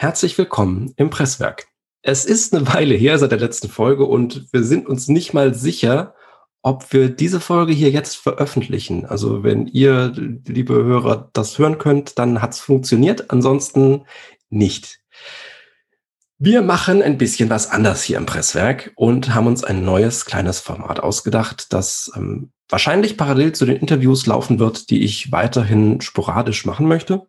Herzlich 0.00 0.38
willkommen 0.38 0.94
im 0.96 1.10
Presswerk. 1.10 1.66
Es 2.00 2.24
ist 2.24 2.54
eine 2.54 2.66
Weile 2.72 2.94
her 2.94 3.18
seit 3.18 3.32
der 3.32 3.38
letzten 3.38 3.68
Folge 3.68 4.06
und 4.06 4.50
wir 4.50 4.62
sind 4.62 4.88
uns 4.88 5.08
nicht 5.08 5.34
mal 5.34 5.52
sicher, 5.52 6.14
ob 6.62 6.90
wir 6.94 7.10
diese 7.10 7.38
Folge 7.38 7.74
hier 7.74 7.90
jetzt 7.90 8.16
veröffentlichen. 8.16 9.04
Also 9.04 9.42
wenn 9.42 9.66
ihr, 9.66 10.10
liebe 10.16 10.72
Hörer, 10.72 11.28
das 11.34 11.58
hören 11.58 11.76
könnt, 11.76 12.18
dann 12.18 12.40
hat's 12.40 12.60
funktioniert. 12.60 13.30
Ansonsten 13.30 14.06
nicht. 14.48 15.00
Wir 16.38 16.62
machen 16.62 17.02
ein 17.02 17.18
bisschen 17.18 17.50
was 17.50 17.70
anders 17.70 18.02
hier 18.02 18.16
im 18.16 18.24
Presswerk 18.24 18.92
und 18.96 19.34
haben 19.34 19.48
uns 19.48 19.64
ein 19.64 19.84
neues 19.84 20.24
kleines 20.24 20.60
Format 20.60 21.00
ausgedacht, 21.00 21.74
das 21.74 22.10
ähm, 22.16 22.52
wahrscheinlich 22.70 23.18
parallel 23.18 23.52
zu 23.52 23.66
den 23.66 23.76
Interviews 23.76 24.24
laufen 24.24 24.58
wird, 24.60 24.88
die 24.88 25.02
ich 25.02 25.30
weiterhin 25.30 26.00
sporadisch 26.00 26.64
machen 26.64 26.88
möchte. 26.88 27.26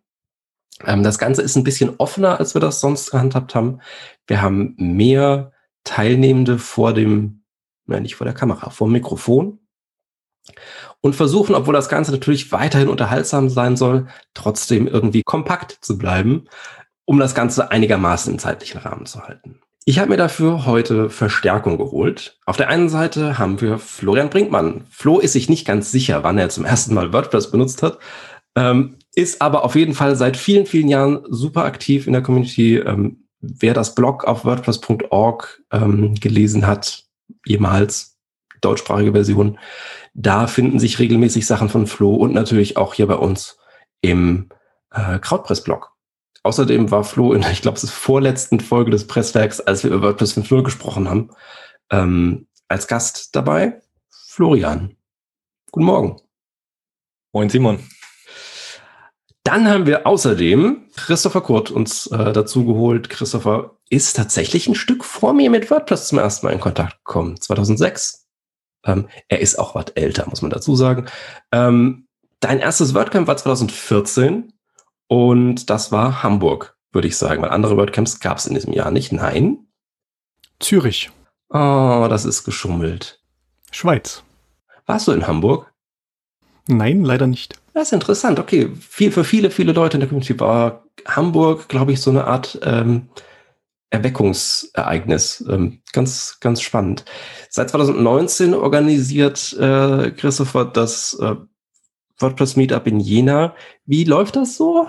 Ähm, 0.85 1.03
das 1.03 1.19
Ganze 1.19 1.41
ist 1.41 1.55
ein 1.55 1.63
bisschen 1.63 1.95
offener, 1.97 2.39
als 2.39 2.53
wir 2.53 2.61
das 2.61 2.79
sonst 2.79 3.11
gehandhabt 3.11 3.55
haben. 3.55 3.79
Wir 4.27 4.41
haben 4.41 4.75
mehr 4.77 5.51
Teilnehmende 5.83 6.57
vor 6.57 6.93
dem, 6.93 7.43
ja, 7.87 7.99
nicht 7.99 8.15
vor 8.15 8.25
der 8.25 8.33
Kamera, 8.33 8.69
vor 8.69 8.87
dem 8.87 8.93
Mikrofon 8.93 9.59
und 11.01 11.15
versuchen, 11.15 11.55
obwohl 11.55 11.73
das 11.73 11.89
Ganze 11.89 12.11
natürlich 12.11 12.51
weiterhin 12.51 12.89
unterhaltsam 12.89 13.49
sein 13.49 13.75
soll, 13.75 14.07
trotzdem 14.33 14.87
irgendwie 14.87 15.23
kompakt 15.23 15.77
zu 15.81 15.97
bleiben, 15.97 16.45
um 17.05 17.19
das 17.19 17.35
Ganze 17.35 17.71
einigermaßen 17.71 18.33
im 18.33 18.39
zeitlichen 18.39 18.79
Rahmen 18.79 19.05
zu 19.05 19.21
halten. 19.21 19.59
Ich 19.83 19.97
habe 19.97 20.09
mir 20.09 20.17
dafür 20.17 20.67
heute 20.67 21.09
Verstärkung 21.09 21.77
geholt. 21.77 22.37
Auf 22.45 22.55
der 22.55 22.69
einen 22.69 22.87
Seite 22.87 23.39
haben 23.39 23.61
wir 23.61 23.79
Florian 23.79 24.29
Brinkmann. 24.29 24.85
Flo 24.91 25.19
ist 25.19 25.33
sich 25.33 25.49
nicht 25.49 25.65
ganz 25.65 25.91
sicher, 25.91 26.23
wann 26.23 26.37
er 26.37 26.49
zum 26.49 26.65
ersten 26.65 26.93
Mal 26.93 27.11
WordPress 27.13 27.49
benutzt 27.49 27.81
hat. 27.81 27.97
Ähm, 28.55 28.97
ist 29.15 29.41
aber 29.41 29.63
auf 29.63 29.75
jeden 29.75 29.93
Fall 29.93 30.15
seit 30.15 30.37
vielen, 30.37 30.65
vielen 30.65 30.87
Jahren 30.87 31.23
super 31.29 31.65
aktiv 31.65 32.07
in 32.07 32.13
der 32.13 32.23
Community. 32.23 32.77
Ähm, 32.77 33.27
wer 33.41 33.73
das 33.73 33.95
Blog 33.95 34.25
auf 34.25 34.45
WordPress.org 34.45 35.63
ähm, 35.71 36.15
gelesen 36.15 36.65
hat, 36.65 37.05
jemals 37.45 38.17
deutschsprachige 38.61 39.11
Version, 39.11 39.59
da 40.13 40.47
finden 40.47 40.79
sich 40.79 40.99
regelmäßig 40.99 41.45
Sachen 41.45 41.69
von 41.69 41.87
Flo 41.87 42.13
und 42.15 42.33
natürlich 42.33 42.77
auch 42.77 42.93
hier 42.93 43.07
bei 43.07 43.15
uns 43.15 43.57
im 44.01 44.49
äh, 44.91 45.19
Krautpress-Blog. 45.19 45.91
Außerdem 46.43 46.91
war 46.91 47.03
Flo 47.03 47.33
in, 47.33 47.43
ich 47.51 47.61
glaube, 47.61 47.77
es 47.77 47.83
ist 47.83 47.91
vorletzten 47.91 48.59
Folge 48.59 48.91
des 48.91 49.07
Presswerks, 49.07 49.59
als 49.59 49.83
wir 49.83 49.91
über 49.91 50.09
WordPress 50.09 50.37
5.0 50.37 50.63
gesprochen 50.63 51.09
haben, 51.09 51.31
ähm, 51.89 52.47
als 52.67 52.87
Gast 52.87 53.35
dabei. 53.35 53.81
Florian. 54.09 54.95
Guten 55.71 55.85
Morgen. 55.85 56.21
Moin 57.33 57.49
Simon. 57.49 57.79
Dann 59.43 59.67
haben 59.67 59.87
wir 59.87 60.05
außerdem 60.05 60.87
Christopher 60.95 61.41
Kurt 61.41 61.71
uns 61.71 62.07
äh, 62.07 62.31
dazu 62.31 62.65
geholt. 62.65 63.09
Christopher 63.09 63.77
ist 63.89 64.15
tatsächlich 64.15 64.67
ein 64.67 64.75
Stück 64.75 65.03
vor 65.03 65.33
mir 65.33 65.49
mit 65.49 65.71
WordPress 65.71 66.07
zum 66.07 66.19
ersten 66.19 66.45
Mal 66.45 66.53
in 66.53 66.59
Kontakt 66.59 67.03
gekommen, 67.03 67.39
2006. 67.39 68.27
Ähm, 68.85 69.07
er 69.27 69.39
ist 69.39 69.57
auch 69.57 69.75
was 69.75 69.85
älter, 69.95 70.27
muss 70.29 70.41
man 70.41 70.51
dazu 70.51 70.75
sagen. 70.75 71.07
Ähm, 71.51 72.07
dein 72.39 72.59
erstes 72.59 72.93
WordCamp 72.93 73.27
war 73.27 73.37
2014 73.37 74.53
und 75.07 75.69
das 75.69 75.91
war 75.91 76.23
Hamburg, 76.23 76.77
würde 76.91 77.07
ich 77.07 77.17
sagen, 77.17 77.41
weil 77.41 77.49
andere 77.49 77.77
WordCamps 77.77 78.19
gab 78.19 78.37
es 78.37 78.45
in 78.45 78.53
diesem 78.53 78.73
Jahr 78.73 78.91
nicht. 78.91 79.11
Nein. 79.11 79.67
Zürich. 80.59 81.11
Oh, 81.49 82.07
das 82.09 82.25
ist 82.25 82.43
geschummelt. 82.43 83.19
Schweiz. 83.71 84.23
Warst 84.85 85.07
du 85.07 85.11
in 85.11 85.27
Hamburg? 85.27 85.70
Nein, 86.67 87.03
leider 87.03 87.27
nicht. 87.27 87.55
Das 87.73 87.87
ist 87.87 87.93
interessant. 87.93 88.39
Okay, 88.39 88.69
viel, 88.79 89.11
für 89.11 89.23
viele, 89.23 89.49
viele 89.51 89.71
Leute 89.71 89.97
in 89.97 90.01
der 90.01 90.09
Community 90.09 90.39
war 90.39 90.85
Hamburg, 91.05 91.67
glaube 91.69 91.93
ich, 91.93 92.01
so 92.01 92.11
eine 92.11 92.25
Art 92.25 92.59
ähm, 92.63 93.09
Erweckungsereignis. 93.89 95.45
Ähm, 95.49 95.81
ganz, 95.91 96.37
ganz 96.39 96.61
spannend. 96.61 97.05
Seit 97.49 97.69
2019 97.69 98.53
organisiert 98.53 99.53
äh, 99.53 100.11
Christopher 100.11 100.65
das 100.65 101.17
äh, 101.21 101.35
WordPress 102.17 102.55
Meetup 102.55 102.87
in 102.87 102.99
Jena. 102.99 103.55
Wie 103.85 104.03
läuft 104.03 104.35
das 104.35 104.57
so? 104.57 104.87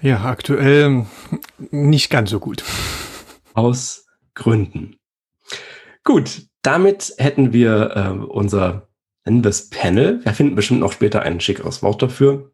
Ja, 0.00 0.24
aktuell 0.24 1.06
nicht 1.70 2.10
ganz 2.10 2.30
so 2.30 2.40
gut. 2.40 2.64
Aus 3.54 4.06
Gründen. 4.34 4.96
Gut, 6.02 6.48
damit 6.62 7.14
hätten 7.18 7.52
wir 7.52 7.92
äh, 7.94 8.24
unser 8.24 8.88
nennen 9.24 9.44
wir 9.44 9.54
Panel. 9.70 10.24
Wir 10.24 10.32
finden 10.32 10.54
bestimmt 10.54 10.80
noch 10.80 10.92
später 10.92 11.22
ein 11.22 11.40
schickeres 11.40 11.82
Wort 11.82 12.02
dafür. 12.02 12.52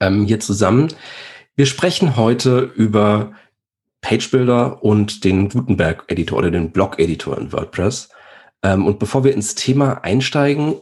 Ähm, 0.00 0.26
hier 0.26 0.40
zusammen. 0.40 0.88
Wir 1.56 1.66
sprechen 1.66 2.16
heute 2.16 2.72
über 2.74 3.32
Page 4.00 4.30
Builder 4.30 4.82
und 4.82 5.24
den 5.24 5.48
Gutenberg-Editor 5.48 6.38
oder 6.38 6.50
den 6.50 6.72
Blog-Editor 6.72 7.38
in 7.38 7.52
WordPress. 7.52 8.08
Ähm, 8.62 8.86
und 8.86 8.98
bevor 8.98 9.24
wir 9.24 9.32
ins 9.32 9.54
Thema 9.54 10.04
einsteigen, 10.04 10.80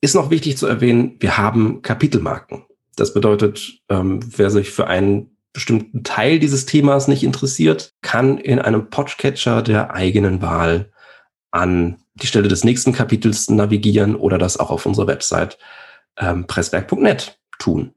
ist 0.00 0.14
noch 0.14 0.30
wichtig 0.30 0.56
zu 0.56 0.66
erwähnen, 0.66 1.16
wir 1.20 1.36
haben 1.36 1.82
Kapitelmarken. 1.82 2.64
Das 2.96 3.12
bedeutet, 3.12 3.80
ähm, 3.88 4.20
wer 4.36 4.50
sich 4.50 4.70
für 4.70 4.86
einen 4.86 5.36
bestimmten 5.52 6.04
Teil 6.04 6.38
dieses 6.38 6.66
Themas 6.66 7.08
nicht 7.08 7.22
interessiert, 7.22 7.94
kann 8.02 8.38
in 8.38 8.58
einem 8.58 8.90
Podcatcher 8.90 9.62
der 9.62 9.94
eigenen 9.94 10.42
Wahl 10.42 10.92
an 11.56 11.96
die 12.14 12.26
Stelle 12.26 12.48
des 12.48 12.64
nächsten 12.64 12.92
Kapitels 12.92 13.48
navigieren 13.48 14.14
oder 14.14 14.36
das 14.36 14.58
auch 14.58 14.70
auf 14.70 14.84
unserer 14.86 15.06
Website 15.06 15.58
ähm, 16.18 16.46
presswerk.net 16.46 17.40
tun. 17.58 17.94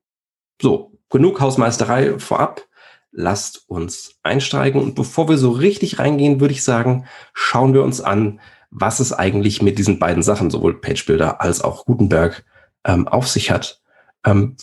So, 0.62 0.98
genug 1.10 1.42
Hausmeisterei 1.42 2.18
vorab. 2.20 2.66
Lasst 3.12 3.70
uns 3.70 4.16
einsteigen. 4.24 4.82
Und 4.82 4.96
bevor 4.96 5.28
wir 5.28 5.38
so 5.38 5.52
richtig 5.52 6.00
reingehen, 6.00 6.40
würde 6.40 6.54
ich 6.54 6.64
sagen, 6.64 7.06
schauen 7.34 7.74
wir 7.74 7.84
uns 7.84 8.02
an, 8.02 8.40
was 8.72 9.00
es 9.00 9.12
eigentlich 9.12 9.62
mit 9.62 9.78
diesen 9.78 10.00
beiden 10.00 10.24
Sachen, 10.24 10.52
sowohl 10.52 10.80
PageBuilder 10.80 11.42
als 11.42 11.62
auch 11.62 11.86
Gutenberg, 11.86 12.46
ähm, 12.86 13.08
auf 13.08 13.28
sich 13.28 13.52
hat. 13.52 13.82
Ähm, 14.26 14.56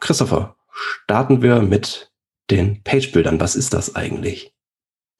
Christopher, 0.00 0.56
starten 0.72 1.42
wir 1.42 1.60
mit 1.60 2.10
den 2.50 2.82
PageBuildern. 2.82 3.40
Was 3.40 3.54
ist 3.54 3.74
das 3.74 3.94
eigentlich? 3.94 4.51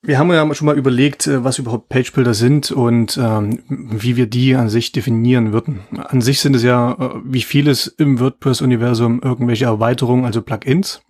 Wir 0.04 0.18
haben 0.18 0.32
ja 0.32 0.52
schon 0.52 0.66
mal 0.66 0.76
überlegt, 0.76 1.28
äh, 1.28 1.44
was 1.44 1.60
überhaupt 1.60 1.88
Page-Builder 1.88 2.34
sind 2.34 2.72
und 2.72 3.16
ähm, 3.22 3.60
wie 3.68 4.16
wir 4.16 4.26
die 4.26 4.56
an 4.56 4.68
sich 4.68 4.90
definieren 4.90 5.52
würden. 5.52 5.82
An 5.96 6.20
sich 6.20 6.40
sind 6.40 6.56
es 6.56 6.64
ja, 6.64 6.92
äh, 6.92 7.20
wie 7.24 7.42
vieles 7.42 7.86
im 7.86 8.18
WordPress-Universum, 8.18 9.20
irgendwelche 9.22 9.66
Erweiterungen, 9.66 10.24
also 10.24 10.42
Plugins. 10.42 11.02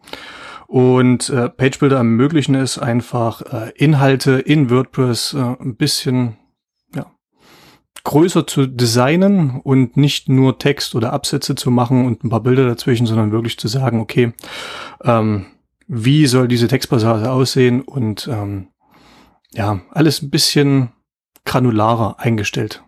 Und 0.67 1.31
äh, 1.31 1.49
Page-Builder 1.49 1.97
ermöglichen 1.97 2.55
es 2.55 2.79
einfach, 2.79 3.41
äh, 3.51 3.73
Inhalte 3.77 4.33
in 4.33 4.69
WordPress 4.69 5.35
äh, 5.35 5.39
ein 5.39 5.77
bisschen 5.77 6.37
ja, 6.95 7.07
größer 8.05 8.47
zu 8.47 8.67
designen 8.67 9.63
und 9.63 9.97
nicht 9.97 10.29
nur 10.29 10.59
Text 10.59 10.95
oder 10.95 11.15
Absätze 11.15 11.55
zu 11.55 11.71
machen 11.71 12.05
und 12.05 12.25
ein 12.25 12.29
paar 12.29 12.43
Bilder 12.43 12.67
dazwischen, 12.67 13.07
sondern 13.07 13.33
wirklich 13.33 13.59
zu 13.59 13.69
sagen, 13.69 14.01
okay, 14.01 14.35
ähm, 15.03 15.47
wie 15.89 16.27
soll 16.27 16.47
diese 16.47 16.69
Textpassage 16.69 17.31
aussehen 17.31 17.81
und 17.81 18.29
ähm, 18.31 18.69
ja, 19.55 19.81
alles 19.91 20.23
ein 20.23 20.31
bisschen 20.31 20.93
granularer 21.45 22.19
eingestellt. 22.19 22.83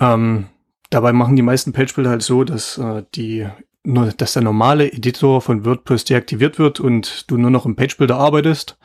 Ähm, 0.00 0.46
dabei 0.90 1.12
machen 1.12 1.36
die 1.36 1.42
meisten 1.42 1.72
Page-Builder 1.72 2.10
halt 2.10 2.22
so, 2.22 2.44
dass 2.44 2.78
äh, 2.78 3.04
die 3.14 3.48
dass 3.84 4.34
der 4.34 4.42
normale 4.42 4.92
Editor 4.92 5.40
von 5.40 5.64
WordPress 5.64 6.04
deaktiviert 6.04 6.58
wird 6.60 6.78
und 6.78 7.28
du 7.30 7.36
nur 7.36 7.50
noch 7.50 7.66
im 7.66 7.74
Page-Builder 7.74 8.16
arbeitest. 8.16 8.78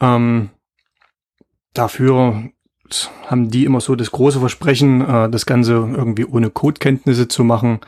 Ähm, 0.00 0.48
dafür 1.74 2.50
haben 3.26 3.50
die 3.50 3.64
immer 3.64 3.80
so 3.80 3.94
das 3.94 4.12
große 4.12 4.40
Versprechen, 4.40 5.02
äh, 5.02 5.28
das 5.28 5.44
Ganze 5.44 5.72
irgendwie 5.72 6.24
ohne 6.24 6.50
Codekenntnisse 6.50 7.28
zu 7.28 7.44
machen. 7.44 7.80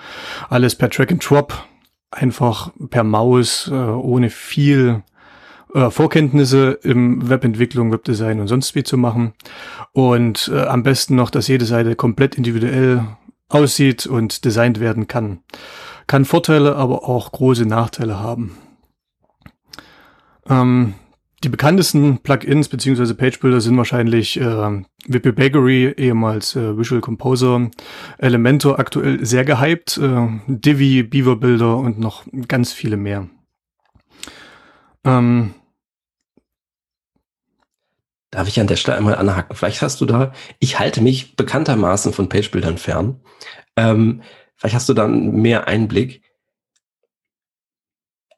Alles 0.51 0.75
per 0.75 0.91
Track 0.91 1.13
and 1.13 1.31
Drop, 1.31 1.65
einfach 2.11 2.73
per 2.91 3.05
Maus, 3.05 3.69
äh, 3.69 3.75
ohne 3.75 4.29
viel 4.29 5.03
äh, 5.75 5.91
Vorkenntnisse 5.91 6.79
im 6.83 7.29
Webentwicklung, 7.29 7.93
Webdesign 7.93 8.41
und 8.41 8.49
sonst 8.49 8.75
wie 8.75 8.83
zu 8.83 8.97
machen. 8.97 9.33
Und 9.93 10.51
äh, 10.53 10.61
am 10.63 10.83
besten 10.83 11.15
noch, 11.15 11.31
dass 11.31 11.49
jede 11.49 11.65
Seite 11.65 11.97
komplett 11.97 12.37
individuell 12.37 13.05
aussieht 13.49 14.07
und 14.07 14.45
designt 14.45 14.81
werden 14.81 15.09
kann. 15.09 15.41
Kann 16.07 16.25
Vorteile, 16.25 16.77
aber 16.77 17.09
auch 17.09 17.33
große 17.33 17.67
Nachteile 17.67 18.21
haben. 18.21 18.57
Ähm, 20.49 20.95
die 21.45 21.49
bekanntesten 21.49 22.19
Plugins 22.19 22.69
bzw. 22.69 23.15
Page 23.15 23.39
Builder 23.39 23.61
sind 23.61 23.77
wahrscheinlich 23.77 24.41
äh, 24.41 24.83
WP 25.07 25.37
Bakery, 25.37 25.95
ehemals 25.97 26.57
äh, 26.57 26.77
Visual 26.77 27.01
Composer, 27.01 27.71
Elementor 28.19 28.79
aktuell 28.81 29.25
sehr 29.25 29.45
gehypt, 29.45 29.99
äh, 29.99 30.27
Divi, 30.49 31.05
Beaver 31.05 31.37
Builder 31.37 31.77
und 31.77 32.01
noch 32.01 32.25
ganz 32.49 32.73
viele 32.73 32.97
mehr. 32.97 33.29
Ähm, 35.05 35.55
Darf 38.31 38.49
ich 38.49 38.61
an 38.61 38.67
der 38.67 38.77
Stelle 38.77 38.99
einmal 38.99 39.15
anhaken? 39.17 39.57
Vielleicht 39.57 39.81
hast 39.81 40.01
du 40.01 40.07
da, 40.07 40.33
ich 40.59 40.79
halte 40.79 41.01
mich 41.01 41.37
bekanntermaßen 41.37 42.13
von 42.13 42.29
Pagebildern 42.29 42.77
fern. 42.77 43.21
Ähm, 43.77 44.23
vielleicht 44.57 44.75
hast 44.75 44.89
du 44.89 44.95
dann 44.95 45.33
mehr 45.33 45.67
Einblick. 45.67 46.23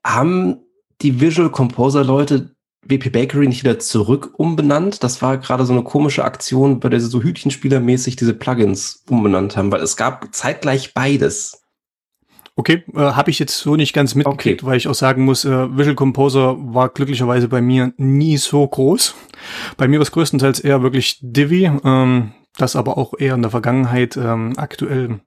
Haben 0.04 0.60
die 1.02 1.20
Visual 1.20 1.50
Composer 1.50 2.04
Leute 2.04 2.54
WP 2.82 3.10
Bakery 3.10 3.48
nicht 3.48 3.64
wieder 3.64 3.78
zurück 3.78 4.34
umbenannt? 4.36 5.02
Das 5.02 5.20
war 5.22 5.38
gerade 5.38 5.66
so 5.66 5.72
eine 5.72 5.82
komische 5.82 6.24
Aktion, 6.24 6.80
bei 6.80 6.88
der 6.88 7.00
sie 7.00 7.08
so 7.08 7.22
Hütchenspielermäßig 7.22 8.16
diese 8.16 8.34
Plugins 8.34 9.04
umbenannt 9.08 9.56
haben, 9.56 9.72
weil 9.72 9.82
es 9.82 9.96
gab 9.96 10.34
zeitgleich 10.34 10.94
beides. 10.94 11.62
Okay, 12.60 12.84
äh, 12.94 12.98
habe 12.98 13.30
ich 13.30 13.38
jetzt 13.38 13.56
so 13.56 13.74
nicht 13.74 13.94
ganz 13.94 14.14
mitgekriegt, 14.14 14.62
okay. 14.62 14.70
weil 14.70 14.76
ich 14.76 14.86
auch 14.86 14.94
sagen 14.94 15.24
muss, 15.24 15.46
äh, 15.46 15.78
Visual 15.78 15.94
Composer 15.94 16.58
war 16.58 16.90
glücklicherweise 16.90 17.48
bei 17.48 17.62
mir 17.62 17.94
nie 17.96 18.36
so 18.36 18.68
groß. 18.68 19.14
Bei 19.78 19.88
mir 19.88 19.98
war 19.98 20.02
es 20.02 20.12
größtenteils 20.12 20.60
eher 20.60 20.82
wirklich 20.82 21.18
Divi, 21.22 21.70
ähm, 21.82 22.32
das 22.58 22.76
aber 22.76 22.98
auch 22.98 23.14
eher 23.18 23.34
in 23.34 23.40
der 23.40 23.50
Vergangenheit. 23.50 24.18
Ähm, 24.18 24.52
aktuell 24.58 25.20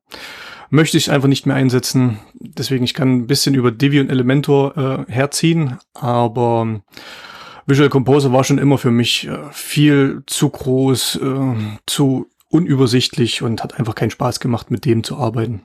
möchte 0.70 0.96
ich 0.96 1.10
einfach 1.10 1.28
nicht 1.28 1.48
mehr 1.48 1.56
einsetzen. 1.56 2.20
Deswegen, 2.36 2.84
ich 2.84 2.94
kann 2.94 3.12
ein 3.16 3.26
bisschen 3.26 3.56
über 3.56 3.72
Divi 3.72 4.00
und 4.00 4.12
Elementor 4.12 4.78
äh, 4.78 5.12
herziehen, 5.12 5.80
aber 5.96 6.84
Visual 7.66 7.90
Composer 7.90 8.32
war 8.32 8.44
schon 8.44 8.60
immer 8.60 8.78
für 8.78 8.92
mich 8.92 9.28
äh, 9.28 9.40
viel 9.52 10.22
zu 10.28 10.50
groß, 10.50 11.16
äh, 11.16 11.56
zu 11.88 12.28
unübersichtlich 12.50 13.42
und 13.42 13.64
hat 13.64 13.80
einfach 13.80 13.96
keinen 13.96 14.12
Spaß 14.12 14.40
gemacht, 14.40 14.70
mit 14.70 14.86
dem 14.86 15.04
zu 15.04 15.18
arbeiten. 15.18 15.64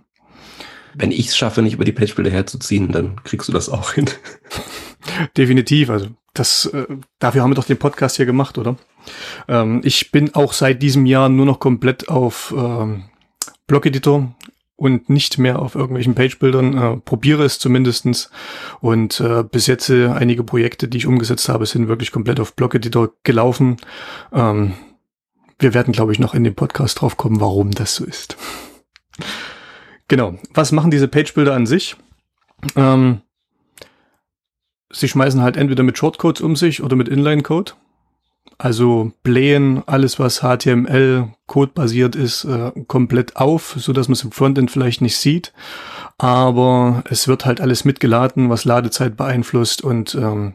Wenn 0.95 1.13
ich 1.13 1.29
es 1.29 1.37
schaffe, 1.37 1.63
nicht 1.63 1.75
über 1.75 1.85
die 1.85 1.93
Pagebilder 1.93 2.31
herzuziehen, 2.31 2.93
dann 2.93 3.23
kriegst 3.25 3.49
du 3.49 3.53
das 3.53 3.69
auch 3.69 3.93
hin. 3.93 4.07
Definitiv. 5.37 5.91
Also 5.91 6.09
das, 6.35 6.67
äh, 6.67 6.87
dafür 7.19 7.43
haben 7.43 7.51
wir 7.51 7.57
doch 7.57 7.65
den 7.65 7.79
Podcast 7.79 8.17
hier 8.17 8.27
gemacht, 8.27 8.59
oder? 8.59 8.77
Ähm, 9.49 9.81
ich 9.85 10.11
bin 10.11 10.35
auch 10.35 10.53
seit 10.53 10.83
diesem 10.83 11.07
Jahr 11.07 11.29
nur 11.29 11.47
noch 11.47 11.61
komplett 11.61 12.09
auf 12.09 12.55
ähm, 12.57 13.05
Blog-Editor 13.67 14.35
und 14.77 15.11
nicht 15.11 15.39
mehr 15.39 15.59
auf 15.59 15.75
irgendwelchen 15.75 16.15
Page-Bildern, 16.15 16.79
äh, 16.79 16.97
probiere 16.99 17.45
es 17.45 17.59
zumindestens. 17.59 18.31
Und 18.81 19.19
äh, 19.21 19.43
bis 19.43 19.67
jetzt 19.67 19.91
äh, 19.91 20.07
einige 20.09 20.45
Projekte, 20.45 20.87
die 20.87 20.99
ich 20.99 21.07
umgesetzt 21.07 21.49
habe, 21.49 21.67
sind 21.67 21.89
wirklich 21.89 22.13
komplett 22.13 22.39
auf 22.39 22.55
Blog-Editor 22.55 23.11
gelaufen. 23.25 23.79
Ähm, 24.33 24.75
wir 25.59 25.75
werden, 25.75 25.93
glaube 25.93 26.13
ich, 26.13 26.21
noch 26.21 26.35
in 26.35 26.45
dem 26.45 26.55
Podcast 26.55 27.01
drauf 27.01 27.17
kommen, 27.17 27.41
warum 27.41 27.73
das 27.73 27.97
so 27.97 28.05
ist. 28.05 28.37
Genau. 30.09 30.35
Was 30.53 30.73
machen 30.73 30.91
diese 30.91 31.09
Page-Bilder 31.09 31.55
an 31.55 31.67
sich? 31.67 31.97
Ähm, 32.77 33.21
sie 34.91 35.09
schmeißen 35.09 35.43
halt 35.43 35.57
entweder 35.57 35.83
mit 35.83 35.99
Shortcodes 35.99 36.41
um 36.43 36.57
sich 36.57 36.83
oder 36.83 36.97
mit 36.97 37.09
Inline-Code. 37.09 37.73
Also 38.61 39.13
blähen 39.23 39.85
alles, 39.87 40.19
was 40.19 40.41
HTML 40.41 41.29
Code 41.47 41.73
basiert 41.75 42.17
ist, 42.17 42.45
äh, 42.45 42.73
komplett 42.89 43.37
auf, 43.37 43.77
so 43.79 43.93
dass 43.93 44.09
man 44.09 44.15
es 44.15 44.25
im 44.25 44.33
Frontend 44.33 44.71
vielleicht 44.71 45.01
nicht 45.01 45.17
sieht. 45.17 45.53
Aber 46.19 47.05
es 47.09 47.29
wird 47.29 47.47
halt 47.47 47.61
alles 47.61 47.85
mitgeladen, 47.85 48.51
was 48.51 48.65
Ladezeit 48.65 49.17
beeinflusst 49.17 49.83
und 49.85 50.17
ähm, 50.17 50.55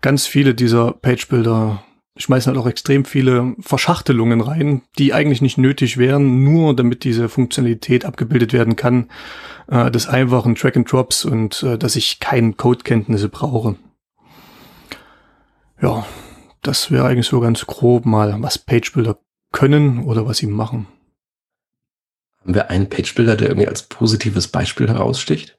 ganz 0.00 0.26
viele 0.26 0.54
dieser 0.54 0.92
Page-Builder 0.92 1.82
schmeißen 2.16 2.52
halt 2.52 2.60
auch 2.60 2.68
extrem 2.68 3.04
viele 3.04 3.54
Verschachtelungen 3.60 4.40
rein, 4.40 4.82
die 4.98 5.12
eigentlich 5.12 5.42
nicht 5.42 5.58
nötig 5.58 5.98
wären, 5.98 6.44
nur 6.44 6.74
damit 6.74 7.04
diese 7.04 7.28
Funktionalität 7.28 8.04
abgebildet 8.04 8.52
werden 8.52 8.76
kann, 8.76 9.10
äh, 9.68 9.90
des 9.90 10.08
einfachen 10.08 10.54
Track 10.54 10.76
and 10.76 10.90
Drops 10.90 11.24
und 11.24 11.62
äh, 11.62 11.78
dass 11.78 11.96
ich 11.96 12.20
keine 12.20 12.54
Codekenntnisse 12.54 13.28
brauche. 13.28 13.76
Ja, 15.80 16.06
das 16.62 16.90
wäre 16.90 17.06
eigentlich 17.06 17.26
so 17.26 17.40
ganz 17.40 17.66
grob 17.66 18.06
mal, 18.06 18.36
was 18.42 18.58
Page-Builder 18.58 19.18
können 19.52 20.04
oder 20.04 20.26
was 20.26 20.38
sie 20.38 20.46
machen. 20.46 20.86
Haben 22.40 22.54
wir 22.54 22.70
einen 22.70 22.88
Page-Builder, 22.88 23.36
der 23.36 23.48
irgendwie 23.48 23.68
als 23.68 23.82
positives 23.82 24.48
Beispiel 24.48 24.88
heraussticht? 24.88 25.58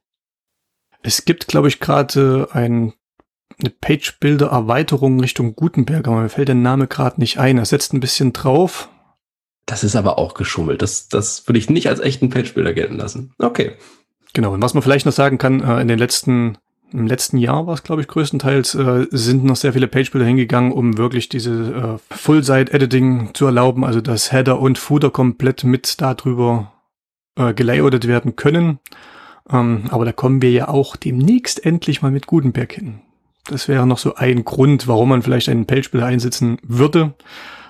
Es 1.03 1.25
gibt, 1.25 1.47
glaube 1.47 1.67
ich, 1.67 1.79
gerade 1.79 2.49
ein, 2.51 2.93
eine 3.59 3.69
Page-Builder-Erweiterung 3.69 5.19
Richtung 5.19 5.55
Gutenberg, 5.55 6.07
aber 6.07 6.21
mir 6.21 6.29
fällt 6.29 6.47
der 6.47 6.55
Name 6.55 6.87
gerade 6.87 7.19
nicht 7.19 7.39
ein. 7.39 7.57
Er 7.57 7.65
setzt 7.65 7.93
ein 7.93 7.99
bisschen 7.99 8.33
drauf. 8.33 8.89
Das 9.65 9.83
ist 9.83 9.95
aber 9.95 10.17
auch 10.17 10.33
geschummelt. 10.33 10.81
Das, 10.81 11.09
das 11.09 11.47
würde 11.47 11.59
ich 11.59 11.69
nicht 11.69 11.89
als 11.89 11.99
echten 11.99 12.29
Page-Builder 12.29 12.73
gelten 12.73 12.95
lassen. 12.95 13.33
Okay. 13.39 13.73
Genau, 14.33 14.53
und 14.53 14.61
was 14.61 14.73
man 14.73 14.83
vielleicht 14.83 15.05
noch 15.05 15.13
sagen 15.13 15.37
kann, 15.37 15.61
äh, 15.61 15.81
in 15.81 15.87
den 15.87 15.99
letzten 15.99 16.57
im 16.93 17.05
letzten 17.05 17.37
Jahr 17.37 17.67
war 17.67 17.73
es, 17.73 17.83
glaube 17.83 18.01
ich, 18.01 18.07
größtenteils, 18.07 18.75
äh, 18.75 19.07
sind 19.11 19.43
noch 19.43 19.57
sehr 19.57 19.73
viele 19.73 19.89
Page-Builder 19.89 20.25
hingegangen, 20.25 20.71
um 20.71 20.97
wirklich 20.97 21.27
diese 21.27 21.99
äh, 22.11 22.15
Full-Site-Editing 22.15 23.31
zu 23.33 23.45
erlauben, 23.45 23.83
also 23.83 23.99
dass 23.99 24.31
Header 24.31 24.61
und 24.61 24.77
Footer 24.77 25.09
komplett 25.09 25.63
mit 25.63 25.99
darüber 25.99 26.73
gelayoutet 27.55 28.07
werden 28.07 28.35
können. 28.35 28.79
Ähm, 29.47 29.83
aber 29.91 30.05
da 30.05 30.11
kommen 30.11 30.41
wir 30.41 30.49
ja 30.49 30.69
auch 30.69 30.95
demnächst 30.95 31.63
endlich 31.63 32.01
mal 32.01 32.09
mit 32.09 32.25
Gutenberg 32.25 32.73
hin. 32.73 33.01
Das 33.49 33.67
wäre 33.67 33.87
noch 33.87 33.97
so 33.97 34.15
ein 34.15 34.43
Grund, 34.43 34.87
warum 34.87 35.09
man 35.09 35.21
vielleicht 35.21 35.49
einen 35.49 35.65
Page-Builder 35.65 36.07
einsetzen 36.07 36.57
würde. 36.63 37.13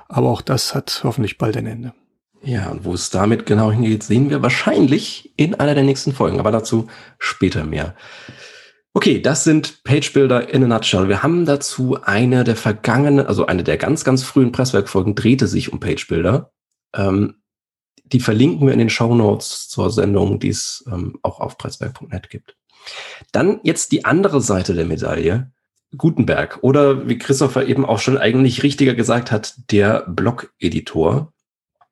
Aber 0.08 0.30
auch 0.30 0.42
das 0.42 0.74
hat 0.74 1.02
hoffentlich 1.04 1.38
bald 1.38 1.58
ein 1.58 1.68
Ende. 1.68 1.94
Ja, 2.44 2.70
und 2.70 2.86
wo 2.86 2.94
es 2.94 3.10
damit 3.10 3.46
genau 3.46 3.72
hingeht, 3.72 4.04
sehen 4.04 4.30
wir 4.30 4.42
wahrscheinlich 4.42 5.34
in 5.38 5.56
einer 5.56 5.76
der 5.76 5.84
nächsten 5.84 6.14
Folgen. 6.14 6.40
Aber 6.40 6.52
dazu 6.52 6.88
später 7.20 7.64
mehr. 7.66 7.96
Okay, 8.94 9.22
das 9.22 9.44
sind 9.44 9.84
Page 9.84 10.12
Builder 10.14 10.50
in 10.52 10.64
a 10.64 10.68
nutshell. 10.68 11.08
Wir 11.08 11.22
haben 11.22 11.46
dazu 11.46 12.02
eine 12.02 12.44
der 12.44 12.56
vergangenen, 12.56 13.28
also 13.28 13.46
eine 13.46 13.64
der 13.64 13.78
ganz, 13.78 14.04
ganz 14.04 14.24
frühen 14.24 14.52
Presswerkfolgen 14.52 15.14
drehte 15.14 15.46
sich 15.46 15.72
um 15.72 15.80
Page 15.80 16.08
Builder. 16.08 16.52
Ähm, 16.96 17.36
die 18.06 18.20
verlinken 18.20 18.66
wir 18.66 18.74
in 18.74 18.80
den 18.80 18.90
Show 18.90 19.14
Notes 19.14 19.68
zur 19.68 19.92
Sendung, 19.92 20.40
die 20.40 20.50
es 20.50 20.84
ähm, 20.92 21.20
auch 21.22 21.40
auf 21.40 21.58
presswerk.net 21.58 22.30
gibt. 22.30 22.58
Dann 23.32 23.60
jetzt 23.64 23.92
die 23.92 24.06
andere 24.06 24.42
Seite 24.42 24.74
der 24.74 24.86
Medaille. 24.86 25.52
Gutenberg 25.96 26.60
oder 26.62 27.08
wie 27.08 27.18
Christopher 27.18 27.66
eben 27.66 27.86
auch 27.86 28.00
schon 28.00 28.18
eigentlich 28.18 28.64
richtiger 28.64 28.94
gesagt 28.94 29.32
hat, 29.32 29.56
der 29.72 30.06
Blog-Editor. 30.08 31.32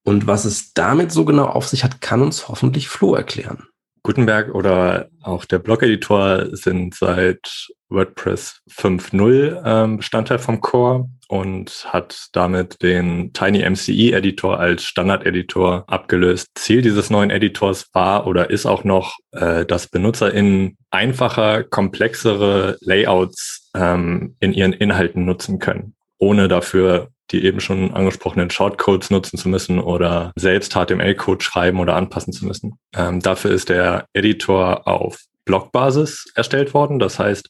Und 0.03 0.27
was 0.27 0.45
es 0.45 0.74
damit 0.74 1.12
so 1.12 1.25
genau 1.25 1.45
auf 1.45 1.68
sich 1.68 1.83
hat, 1.83 2.01
kann 2.01 2.21
uns 2.21 2.47
hoffentlich 2.47 2.89
Flo 2.89 3.15
erklären. 3.15 3.63
Gutenberg 4.03 4.53
oder 4.53 5.09
auch 5.24 5.45
der 5.45 5.57
Blog-Editor 5.57 6.56
sind 6.56 6.94
seit 6.94 7.69
WordPress 7.89 8.62
5.0 8.69 9.62
ähm, 9.65 9.97
Bestandteil 9.97 10.38
vom 10.38 10.62
Core 10.62 11.09
und 11.27 11.88
hat 11.89 12.27
damit 12.33 12.81
den 12.81 13.33
Tiny 13.33 13.68
MCE 13.69 14.13
Editor 14.13 14.60
als 14.60 14.83
Standard-Editor 14.83 15.83
abgelöst. 15.88 16.48
Ziel 16.56 16.81
dieses 16.81 17.10
neuen 17.10 17.30
Editors 17.30 17.88
war 17.94 18.27
oder 18.27 18.50
ist 18.50 18.66
auch 18.66 18.83
noch, 18.83 19.18
äh, 19.31 19.66
dass 19.66 19.88
BenutzerInnen 19.88 20.77
einfacher, 20.92 21.63
komplexere 21.63 22.77
Layouts 22.81 23.69
ähm, 23.75 24.36
in 24.39 24.54
ihren 24.54 24.74
Inhalten 24.74 25.26
nutzen 25.26 25.59
können, 25.59 25.95
ohne 26.18 26.47
dafür 26.47 27.09
die 27.31 27.44
eben 27.44 27.59
schon 27.59 27.94
angesprochenen 27.94 28.50
Shortcodes 28.50 29.09
nutzen 29.09 29.38
zu 29.38 29.50
müssen 29.50 29.80
oder 29.80 30.31
selbst 30.35 30.73
HTML-Code 30.73 31.44
schreiben 31.44 31.80
oder 31.80 31.95
anpassen 31.95 32.33
zu 32.33 32.45
müssen. 32.45 32.78
Ähm, 32.95 33.19
dafür 33.19 33.52
ist 33.52 33.69
der 33.69 34.07
Editor 34.14 34.88
auf 34.88 35.19
Blockbasis 35.45 36.31
erstellt 36.35 36.73
worden. 36.73 37.00
Das 37.00 37.19
heißt, 37.19 37.50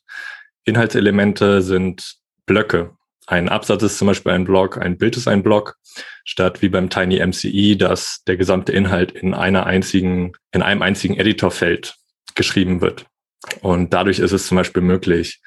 Inhaltselemente 0.64 1.62
sind 1.62 2.16
Blöcke. 2.46 2.92
Ein 3.28 3.50
Absatz 3.50 3.82
ist 3.84 3.98
zum 3.98 4.08
Beispiel 4.08 4.32
ein 4.34 4.46
Block, 4.46 4.78
ein 4.78 4.98
Bild 4.98 5.18
ist 5.18 5.28
ein 5.28 5.42
Block, 5.42 5.78
statt 6.24 6.62
wie 6.62 6.70
beim 6.70 6.90
Tiny 6.90 7.26
MCE, 7.26 7.76
dass 7.76 8.24
der 8.28 8.38
gesamte 8.38 8.72
Inhalt 8.72 9.12
in 9.12 9.34
einer 9.34 9.66
einzigen, 9.66 10.34
in 10.52 10.62
einem 10.62 10.82
einzigen 10.82 11.16
Editorfeld 11.16 11.96
geschrieben 12.36 12.82
wird. 12.82 13.06
Und 13.62 13.94
dadurch 13.94 14.20
ist 14.20 14.32
es 14.32 14.48
zum 14.48 14.58
Beispiel 14.58 14.82
möglich, 14.82 15.42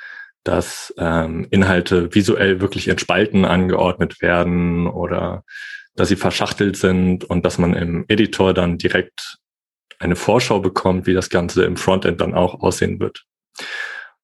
dass 0.44 0.94
ähm, 0.98 1.46
Inhalte 1.50 2.14
visuell 2.14 2.60
wirklich 2.60 2.88
in 2.88 2.98
Spalten 2.98 3.44
angeordnet 3.44 4.22
werden 4.22 4.86
oder 4.86 5.44
dass 5.94 6.08
sie 6.08 6.16
verschachtelt 6.16 6.76
sind 6.76 7.24
und 7.24 7.44
dass 7.44 7.58
man 7.58 7.74
im 7.74 8.04
Editor 8.08 8.54
dann 8.54 8.78
direkt 8.78 9.38
eine 9.98 10.16
Vorschau 10.16 10.60
bekommt, 10.60 11.06
wie 11.06 11.14
das 11.14 11.28
Ganze 11.28 11.64
im 11.64 11.76
Frontend 11.76 12.20
dann 12.20 12.34
auch 12.34 12.60
aussehen 12.60 13.00
wird. 13.00 13.24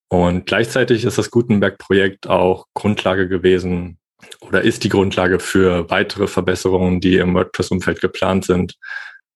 Und 0.09 0.47
gleichzeitig 0.47 1.05
ist 1.05 1.19
das 1.19 1.31
Gutenberg-Projekt 1.31 2.29
auch 2.29 2.67
Grundlage 2.75 3.29
gewesen 3.29 3.99
oder 4.41 4.63
ist 4.63 4.85
die 4.85 4.89
Grundlage 4.89 5.41
für 5.41 5.91
weitere 5.91 6.27
Verbesserungen, 6.27 7.01
die 7.01 7.17
im 7.17 7.35
WordPress-Umfeld 7.35 8.01
geplant 8.01 8.45
sind, 8.45 8.77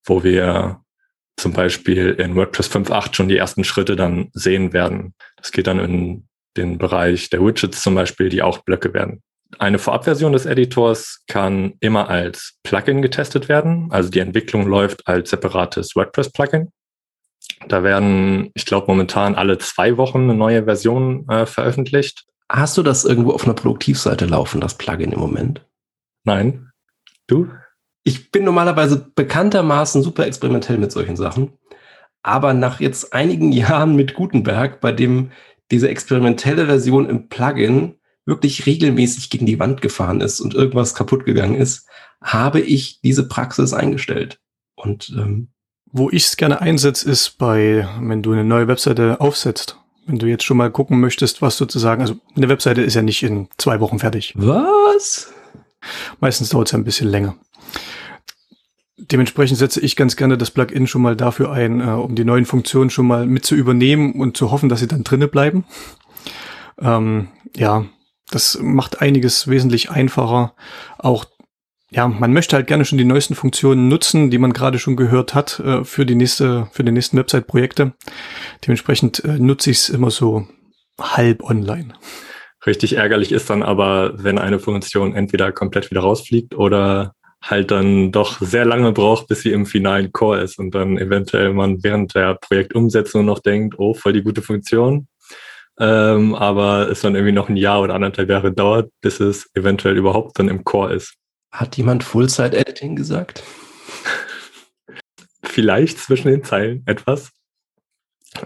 wo 0.05 0.23
wir 0.23 0.81
zum 1.37 1.53
Beispiel 1.53 2.11
in 2.11 2.35
WordPress 2.35 2.71
5.8 2.71 3.15
schon 3.15 3.29
die 3.29 3.37
ersten 3.37 3.65
Schritte 3.65 3.97
dann 3.97 4.29
sehen 4.33 4.73
werden. 4.73 5.15
Das 5.37 5.53
geht 5.53 5.67
dann 5.67 5.79
in 5.79 6.29
den 6.57 6.79
Bereich 6.79 7.31
der 7.31 7.45
Widgets 7.45 7.83
zum 7.83 7.95
Beispiel, 7.95 8.29
die 8.29 8.43
auch 8.43 8.59
Blöcke 8.59 8.93
werden. 8.93 9.23
Eine 9.59 9.79
Vorabversion 9.79 10.33
des 10.33 10.45
Editors 10.45 11.23
kann 11.27 11.75
immer 11.81 12.11
als 12.11 12.59
Plugin 12.65 13.01
getestet 13.01 13.49
werden. 13.49 13.89
Also 13.91 14.11
die 14.11 14.19
Entwicklung 14.19 14.67
läuft 14.67 15.07
als 15.07 15.31
separates 15.31 15.97
WordPress-Plugin. 15.97 16.71
Da 17.69 17.83
werden, 17.83 18.51
ich 18.55 18.67
glaube, 18.67 18.87
momentan 18.89 19.35
alle 19.35 19.59
zwei 19.59 19.97
Wochen 19.97 20.23
eine 20.23 20.35
neue 20.35 20.65
Version 20.65 21.29
äh, 21.29 21.47
veröffentlicht. 21.47 22.27
Hast 22.49 22.79
du 22.79 22.83
das 22.83 23.05
irgendwo 23.05 23.33
auf 23.33 23.45
einer 23.45 23.55
Produktivseite 23.55 24.25
laufen, 24.27 24.61
das 24.61 24.79
Plugin 24.79 25.13
im 25.13 25.21
Moment? 25.21 25.67
Nein. 26.25 26.71
Du? 27.27 27.49
Ich 28.05 28.31
bin 28.31 28.45
normalerweise 28.45 29.11
bekanntermaßen 29.15 30.03
super 30.03 30.27
experimentell 30.27 30.79
mit 30.79 30.93
solchen 30.93 31.17
Sachen. 31.17 31.53
Aber 32.23 32.55
nach 32.55 32.81
jetzt 32.81 33.13
einigen 33.13 33.53
Jahren 33.53 33.97
mit 33.97 34.15
Gutenberg, 34.15 34.81
bei 34.81 34.93
dem 34.93 35.31
diese 35.71 35.89
experimentelle 35.89 36.67
Version 36.67 37.09
im 37.09 37.29
Plugin 37.29 37.97
wirklich 38.25 38.67
regelmäßig 38.67 39.31
gegen 39.31 39.47
die 39.47 39.59
Wand 39.59 39.81
gefahren 39.81 40.21
ist 40.21 40.41
und 40.41 40.55
irgendwas 40.55 40.95
kaputt 40.95 41.25
gegangen 41.25 41.57
ist, 41.57 41.89
habe 42.23 42.61
ich 42.61 43.01
diese 43.01 43.29
Praxis 43.29 43.73
eingestellt. 43.73 44.41
Und 44.77 45.11
ähm, 45.11 45.49
wo 45.93 46.11
ich 46.11 46.27
es 46.27 46.37
gerne 46.37 46.61
einsetze, 46.61 47.11
ist 47.11 47.39
bei, 47.39 47.89
wenn 48.01 48.23
du 48.23 48.33
eine 48.33 48.45
neue 48.45 48.69
Webseite 48.69 49.21
aufsetzt. 49.21 49.79
Wenn 50.07 50.19
du 50.19 50.27
jetzt 50.27 50.45
schon 50.45 50.57
mal 50.57 50.71
gucken 50.71 51.01
möchtest, 51.01 51.43
was 51.43 51.57
sozusagen, 51.57 52.01
also 52.01 52.17
eine 52.35 52.49
Webseite 52.49 52.83
ist 52.83 52.95
ja 52.95 53.03
nicht 53.03 53.23
in 53.23 53.49
zwei 53.59 53.81
Wochen 53.81 53.99
fertig. 53.99 54.33
Was? 54.37 55.33
Meistens 56.21 56.49
dauert 56.49 56.69
es 56.69 56.73
ja 56.73 56.79
ein 56.79 56.85
bisschen 56.85 57.09
länger. 57.09 57.37
Dementsprechend 58.97 59.59
setze 59.59 59.81
ich 59.81 59.97
ganz 59.97 60.17
gerne 60.17 60.37
das 60.37 60.51
Plugin 60.51 60.87
schon 60.87 61.03
mal 61.03 61.15
dafür 61.15 61.53
ein, 61.53 61.81
äh, 61.81 61.93
um 61.93 62.15
die 62.15 62.25
neuen 62.25 62.47
Funktionen 62.47 62.91
schon 62.91 63.07
mal 63.07 63.27
mit 63.27 63.45
zu 63.45 63.55
übernehmen 63.55 64.15
und 64.15 64.37
zu 64.37 64.51
hoffen, 64.51 64.69
dass 64.69 64.81
sie 64.81 64.89
dann 64.89 65.05
drinnen 65.05 65.31
bleiben. 65.31 65.65
Ähm, 66.81 67.29
ja, 67.57 67.85
das 68.31 68.59
macht 68.61 69.01
einiges 69.01 69.49
wesentlich 69.49 69.91
einfacher. 69.91 70.55
Auch 70.99 71.27
ja, 71.91 72.07
man 72.07 72.33
möchte 72.33 72.57
halt 72.57 72.67
gerne 72.67 72.85
schon 72.85 72.99
die 72.99 73.05
neuesten 73.05 73.35
Funktionen 73.35 73.89
nutzen, 73.89 74.31
die 74.31 74.39
man 74.39 74.53
gerade 74.53 74.79
schon 74.79 74.97
gehört 74.97 75.35
hat 75.35 75.59
äh, 75.61 75.85
für 75.85 76.05
die 76.05 76.15
nächste, 76.15 76.69
für 76.73 76.85
die 76.85 76.93
nächsten 76.93 77.17
Website-Projekte. 77.17 77.95
Dementsprechend 78.67 79.25
äh, 79.25 79.39
nutze 79.39 79.71
ich 79.71 79.79
es 79.79 79.89
immer 79.89 80.11
so 80.11 80.47
halb 81.01 81.43
online. 81.43 81.95
Richtig 82.67 82.97
ärgerlich 82.97 83.33
ist 83.33 83.49
dann 83.49 83.63
aber, 83.63 84.23
wenn 84.23 84.39
eine 84.39 84.59
Funktion 84.59 85.15
entweder 85.15 85.53
komplett 85.53 85.91
wieder 85.91 86.03
rausfliegt 86.03 86.55
oder 86.55 87.15
halt 87.41 87.71
dann 87.71 88.13
doch 88.13 88.41
sehr 88.41 88.65
lange 88.65 88.93
braucht, 88.93 89.29
bis 89.29 89.43
sie 89.43 89.53
im 89.53 89.65
finalen 89.65 90.13
Core 90.13 90.41
ist 90.41 90.59
und 90.59 90.75
dann 90.75 90.99
eventuell 90.99 91.55
man 91.55 91.83
während 91.83 92.15
der 92.15 92.35
Projektumsetzung 92.35 93.25
noch 93.25 93.39
denkt, 93.39 93.77
oh, 93.79 93.95
voll 93.95 94.13
die 94.13 94.25
gute 94.25 94.43
Funktion. 94.43 95.07
Ähm, 95.79 96.35
aber 96.35 96.91
es 96.91 97.01
dann 97.01 97.15
irgendwie 97.15 97.33
noch 97.33 97.49
ein 97.49 97.57
Jahr 97.57 97.81
oder 97.81 97.95
anderthalb 97.95 98.29
Jahre 98.29 98.53
dauert, 98.53 98.91
bis 99.01 99.21
es 99.21 99.49
eventuell 99.55 99.97
überhaupt 99.97 100.39
dann 100.39 100.49
im 100.49 100.65
Core 100.65 100.93
ist. 100.95 101.15
Hat 101.51 101.77
jemand 101.77 102.05
Full-Site-Editing 102.05 102.97
gesagt? 102.97 103.43
Vielleicht 105.43 105.99
zwischen 105.99 106.29
den 106.29 106.45
Zeilen 106.45 106.83
etwas. 106.87 107.33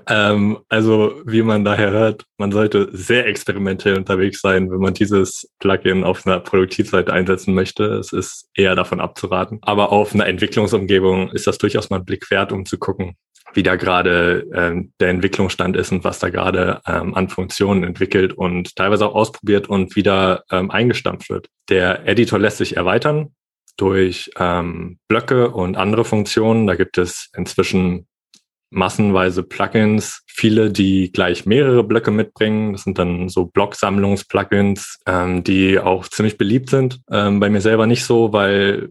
Ähm, 0.06 0.58
also, 0.68 1.20
wie 1.26 1.42
man 1.42 1.64
daher 1.64 1.90
hört, 1.90 2.24
man 2.38 2.52
sollte 2.52 2.88
sehr 2.92 3.26
experimentell 3.26 3.96
unterwegs 3.96 4.40
sein, 4.40 4.70
wenn 4.70 4.78
man 4.78 4.94
dieses 4.94 5.50
Plugin 5.58 6.04
auf 6.04 6.26
einer 6.26 6.40
Produktivseite 6.40 7.12
einsetzen 7.12 7.54
möchte. 7.54 7.84
Es 7.94 8.12
ist 8.12 8.48
eher 8.54 8.74
davon 8.74 9.00
abzuraten. 9.00 9.58
Aber 9.62 9.90
auf 9.92 10.14
einer 10.14 10.26
Entwicklungsumgebung 10.26 11.30
ist 11.30 11.46
das 11.46 11.58
durchaus 11.58 11.90
mal 11.90 11.98
ein 11.98 12.04
Blick 12.04 12.30
wert, 12.30 12.52
um 12.52 12.64
zu 12.64 12.78
gucken, 12.78 13.16
wie 13.54 13.62
da 13.62 13.76
gerade 13.76 14.46
ähm, 14.54 14.92
der 15.00 15.10
Entwicklungsstand 15.10 15.76
ist 15.76 15.92
und 15.92 16.04
was 16.04 16.20
da 16.20 16.30
gerade 16.30 16.80
ähm, 16.86 17.14
an 17.14 17.28
Funktionen 17.28 17.82
entwickelt 17.82 18.32
und 18.32 18.76
teilweise 18.76 19.06
auch 19.06 19.14
ausprobiert 19.14 19.68
und 19.68 19.96
wieder 19.96 20.44
ähm, 20.50 20.70
eingestampft 20.70 21.28
wird. 21.28 21.48
Der 21.68 22.06
Editor 22.06 22.38
lässt 22.38 22.58
sich 22.58 22.76
erweitern 22.76 23.34
durch 23.76 24.30
ähm, 24.38 24.98
Blöcke 25.08 25.50
und 25.50 25.76
andere 25.76 26.04
Funktionen. 26.04 26.66
Da 26.66 26.76
gibt 26.76 26.98
es 26.98 27.30
inzwischen 27.36 28.06
massenweise 28.73 29.43
Plugins, 29.43 30.23
viele, 30.26 30.71
die 30.71 31.12
gleich 31.12 31.47
mehrere 31.47 31.85
Blöcke 31.85 32.11
mitbringen. 32.11 32.73
Das 32.73 32.85
sind 32.85 32.99
dann 32.99 33.29
so 33.29 33.47
Blocksammlungs-Plugins, 33.47 34.99
ähm, 35.07 35.45
die 35.45 35.79
auch 35.79 36.09
ziemlich 36.09 36.38
beliebt 36.38 36.71
sind. 36.71 37.00
Ähm, 37.11 37.38
bei 37.38 37.50
mir 37.50 37.61
selber 37.61 37.87
nicht 37.87 38.05
so, 38.05 38.33
weil 38.33 38.91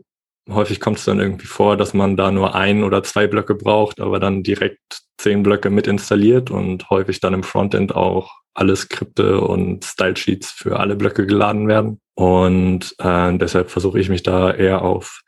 häufig 0.50 0.80
kommt 0.80 1.00
es 1.00 1.06
dann 1.06 1.20
irgendwie 1.20 1.48
vor, 1.48 1.78
dass 1.78 1.94
man 1.94 2.16
da 2.16 2.32
nur 2.32 2.56
ein 2.56 2.84
oder 2.84 3.04
zwei 3.04 3.28
Blöcke 3.28 3.56
braucht, 3.56 4.00
aber 4.00 4.20
dann 4.20 4.44
direkt 4.44 5.02
zehn 5.18 5.44
Blöcke 5.44 5.70
mit 5.70 5.88
installiert 5.88 6.50
und 6.50 6.90
häufig 6.90 7.20
dann 7.20 7.34
im 7.34 7.44
Frontend 7.44 7.96
auch 7.96 8.32
alle 8.54 8.76
Skripte 8.76 9.42
und 9.42 9.86
Style-Sheets 9.86 10.52
für 10.52 10.80
alle 10.80 10.96
Blöcke 10.96 11.26
geladen 11.26 11.68
werden. 11.68 12.00
Und 12.16 12.96
äh, 13.00 13.38
deshalb 13.38 13.72
versuche 13.72 14.00
ich 14.00 14.10
mich 14.10 14.24
da 14.24 14.52
eher 14.52 14.82
auf, 14.82 15.22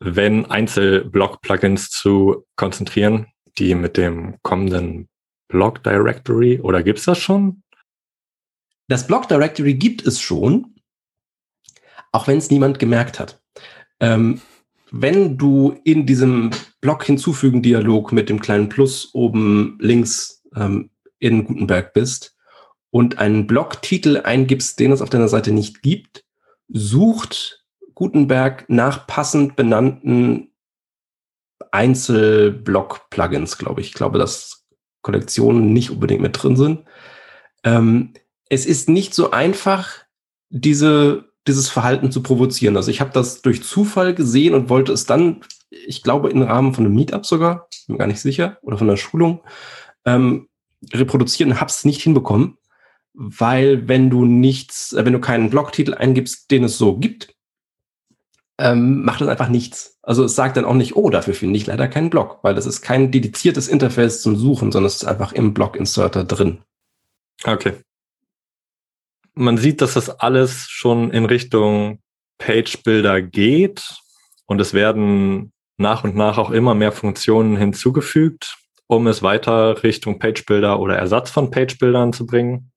wenn 0.00 0.46
Einzelblock-Plugins 0.46 1.90
zu 1.90 2.44
konzentrieren, 2.56 3.26
die 3.58 3.74
mit 3.74 3.96
dem 3.96 4.36
kommenden 4.42 5.08
Block 5.48 5.82
Directory 5.82 6.60
oder 6.60 6.82
gibt's 6.82 7.04
das 7.04 7.18
schon? 7.18 7.62
Das 8.88 9.06
Block 9.06 9.28
Directory 9.28 9.74
gibt 9.74 10.06
es 10.06 10.20
schon, 10.20 10.74
auch 12.10 12.26
wenn 12.26 12.38
es 12.38 12.50
niemand 12.50 12.78
gemerkt 12.78 13.20
hat. 13.20 13.40
Ähm, 14.00 14.40
wenn 14.90 15.38
du 15.38 15.80
in 15.84 16.04
diesem 16.04 16.50
Block 16.80 17.04
hinzufügen 17.04 17.62
Dialog 17.62 18.12
mit 18.12 18.28
dem 18.28 18.40
kleinen 18.40 18.68
Plus 18.68 19.14
oben 19.14 19.78
links 19.80 20.42
ähm, 20.54 20.90
in 21.18 21.44
Gutenberg 21.44 21.94
bist 21.94 22.36
und 22.90 23.18
einen 23.18 23.46
Blocktitel 23.46 24.18
eingibst, 24.18 24.78
den 24.78 24.92
es 24.92 25.00
auf 25.00 25.08
deiner 25.08 25.28
Seite 25.28 25.52
nicht 25.52 25.80
gibt, 25.80 26.24
sucht 26.68 27.64
Gutenberg 27.94 28.68
nach 28.68 29.06
passend 29.06 29.56
benannten 29.56 30.51
Einzelblock-Plugins, 31.70 33.58
glaube 33.58 33.80
ich. 33.80 33.88
Ich 33.88 33.94
glaube, 33.94 34.18
dass 34.18 34.64
Kollektionen 35.02 35.72
nicht 35.72 35.90
unbedingt 35.90 36.22
mit 36.22 36.42
drin 36.42 36.56
sind. 36.56 36.84
Ähm, 37.64 38.14
es 38.48 38.66
ist 38.66 38.88
nicht 38.88 39.14
so 39.14 39.30
einfach, 39.30 39.98
diese, 40.50 41.32
dieses 41.46 41.68
Verhalten 41.68 42.12
zu 42.12 42.22
provozieren. 42.22 42.76
Also 42.76 42.90
ich 42.90 43.00
habe 43.00 43.10
das 43.12 43.42
durch 43.42 43.62
Zufall 43.62 44.14
gesehen 44.14 44.54
und 44.54 44.68
wollte 44.68 44.92
es 44.92 45.06
dann, 45.06 45.40
ich 45.70 46.02
glaube, 46.02 46.30
im 46.30 46.42
Rahmen 46.42 46.74
von 46.74 46.84
einem 46.84 46.94
Meetup 46.94 47.26
sogar, 47.26 47.68
bin 47.86 47.94
mir 47.94 47.98
gar 47.98 48.06
nicht 48.06 48.20
sicher, 48.20 48.58
oder 48.62 48.78
von 48.78 48.88
einer 48.88 48.96
Schulung, 48.96 49.42
ähm, 50.04 50.48
reproduzieren, 50.92 51.60
habe 51.60 51.70
es 51.70 51.84
nicht 51.84 52.02
hinbekommen, 52.02 52.58
weil 53.14 53.88
wenn 53.88 54.10
du 54.10 54.24
nichts, 54.24 54.92
äh, 54.92 55.04
wenn 55.04 55.12
du 55.12 55.20
keinen 55.20 55.50
Blogtitel 55.50 55.94
eingibst, 55.94 56.50
den 56.50 56.64
es 56.64 56.78
so 56.78 56.96
gibt, 56.98 57.34
ähm, 58.58 59.04
macht 59.04 59.20
es 59.20 59.28
einfach 59.28 59.48
nichts. 59.48 59.98
Also 60.02 60.24
es 60.24 60.34
sagt 60.34 60.56
dann 60.56 60.64
auch 60.64 60.74
nicht, 60.74 60.96
oh, 60.96 61.10
dafür 61.10 61.34
finde 61.34 61.56
ich 61.56 61.66
leider 61.66 61.88
keinen 61.88 62.10
Blog, 62.10 62.38
weil 62.42 62.54
das 62.54 62.66
ist 62.66 62.82
kein 62.82 63.10
dediziertes 63.10 63.68
Interface 63.68 64.22
zum 64.22 64.36
Suchen, 64.36 64.72
sondern 64.72 64.88
es 64.88 64.96
ist 64.96 65.04
einfach 65.04 65.32
im 65.32 65.54
Blog-Inserter 65.54 66.24
drin. 66.24 66.62
Okay. 67.44 67.74
Man 69.34 69.56
sieht, 69.56 69.80
dass 69.80 69.94
das 69.94 70.10
alles 70.10 70.66
schon 70.68 71.10
in 71.10 71.24
Richtung 71.24 72.00
Page-Builder 72.38 73.22
geht 73.22 73.96
und 74.46 74.60
es 74.60 74.74
werden 74.74 75.52
nach 75.78 76.04
und 76.04 76.14
nach 76.14 76.38
auch 76.38 76.50
immer 76.50 76.74
mehr 76.74 76.92
Funktionen 76.92 77.56
hinzugefügt, 77.56 78.58
um 78.86 79.06
es 79.06 79.22
weiter 79.22 79.82
Richtung 79.82 80.18
Page-Builder 80.18 80.78
oder 80.78 80.96
Ersatz 80.96 81.30
von 81.30 81.50
Page-Bildern 81.50 82.12
zu 82.12 82.26
bringen. 82.26 82.70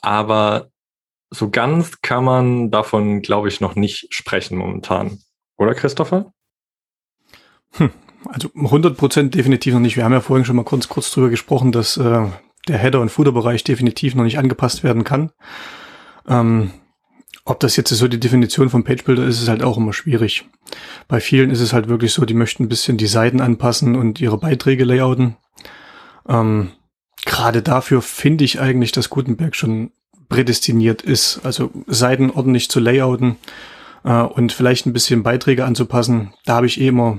Aber 0.00 0.70
so 1.30 1.50
ganz 1.50 2.00
kann 2.02 2.24
man 2.24 2.70
davon, 2.70 3.22
glaube 3.22 3.48
ich, 3.48 3.60
noch 3.60 3.74
nicht 3.74 4.08
sprechen 4.10 4.56
momentan. 4.58 5.18
Oder 5.56 5.74
Christopher? 5.74 6.32
Hm, 7.72 7.90
also 8.26 8.48
100% 8.48 9.30
definitiv 9.30 9.74
noch 9.74 9.80
nicht. 9.80 9.96
Wir 9.96 10.04
haben 10.04 10.12
ja 10.12 10.20
vorhin 10.20 10.44
schon 10.44 10.56
mal 10.56 10.64
kurz, 10.64 10.88
kurz 10.88 11.10
drüber 11.10 11.30
gesprochen, 11.30 11.72
dass 11.72 11.96
äh, 11.96 12.26
der 12.68 12.78
Header- 12.78 13.00
und 13.00 13.10
Footer-Bereich 13.10 13.64
definitiv 13.64 14.14
noch 14.14 14.24
nicht 14.24 14.38
angepasst 14.38 14.84
werden 14.84 15.04
kann. 15.04 15.30
Ähm, 16.28 16.72
ob 17.44 17.60
das 17.60 17.76
jetzt 17.76 17.90
so 17.90 18.08
die 18.08 18.18
Definition 18.18 18.70
von 18.70 18.82
Page 18.82 19.04
Builder 19.04 19.24
ist, 19.24 19.40
ist 19.40 19.48
halt 19.48 19.62
auch 19.62 19.76
immer 19.76 19.92
schwierig. 19.92 20.48
Bei 21.06 21.20
vielen 21.20 21.50
ist 21.50 21.60
es 21.60 21.72
halt 21.72 21.88
wirklich 21.88 22.12
so, 22.12 22.24
die 22.24 22.34
möchten 22.34 22.64
ein 22.64 22.68
bisschen 22.68 22.96
die 22.96 23.06
Seiten 23.06 23.40
anpassen 23.40 23.94
und 23.94 24.20
ihre 24.20 24.38
Beiträge 24.38 24.84
layouten. 24.84 25.36
Ähm, 26.28 26.72
Gerade 27.24 27.62
dafür 27.62 28.02
finde 28.02 28.44
ich 28.44 28.60
eigentlich, 28.60 28.92
dass 28.92 29.10
Gutenberg 29.10 29.54
schon 29.56 29.92
prädestiniert 30.28 31.02
ist. 31.02 31.40
Also 31.44 31.70
Seiten 31.86 32.30
ordentlich 32.30 32.70
zu 32.70 32.80
layouten 32.80 33.36
äh, 34.04 34.22
und 34.22 34.52
vielleicht 34.52 34.86
ein 34.86 34.92
bisschen 34.92 35.22
Beiträge 35.22 35.64
anzupassen. 35.64 36.32
Da 36.44 36.56
habe 36.56 36.66
ich 36.66 36.80
eh 36.80 36.88
immer 36.88 37.18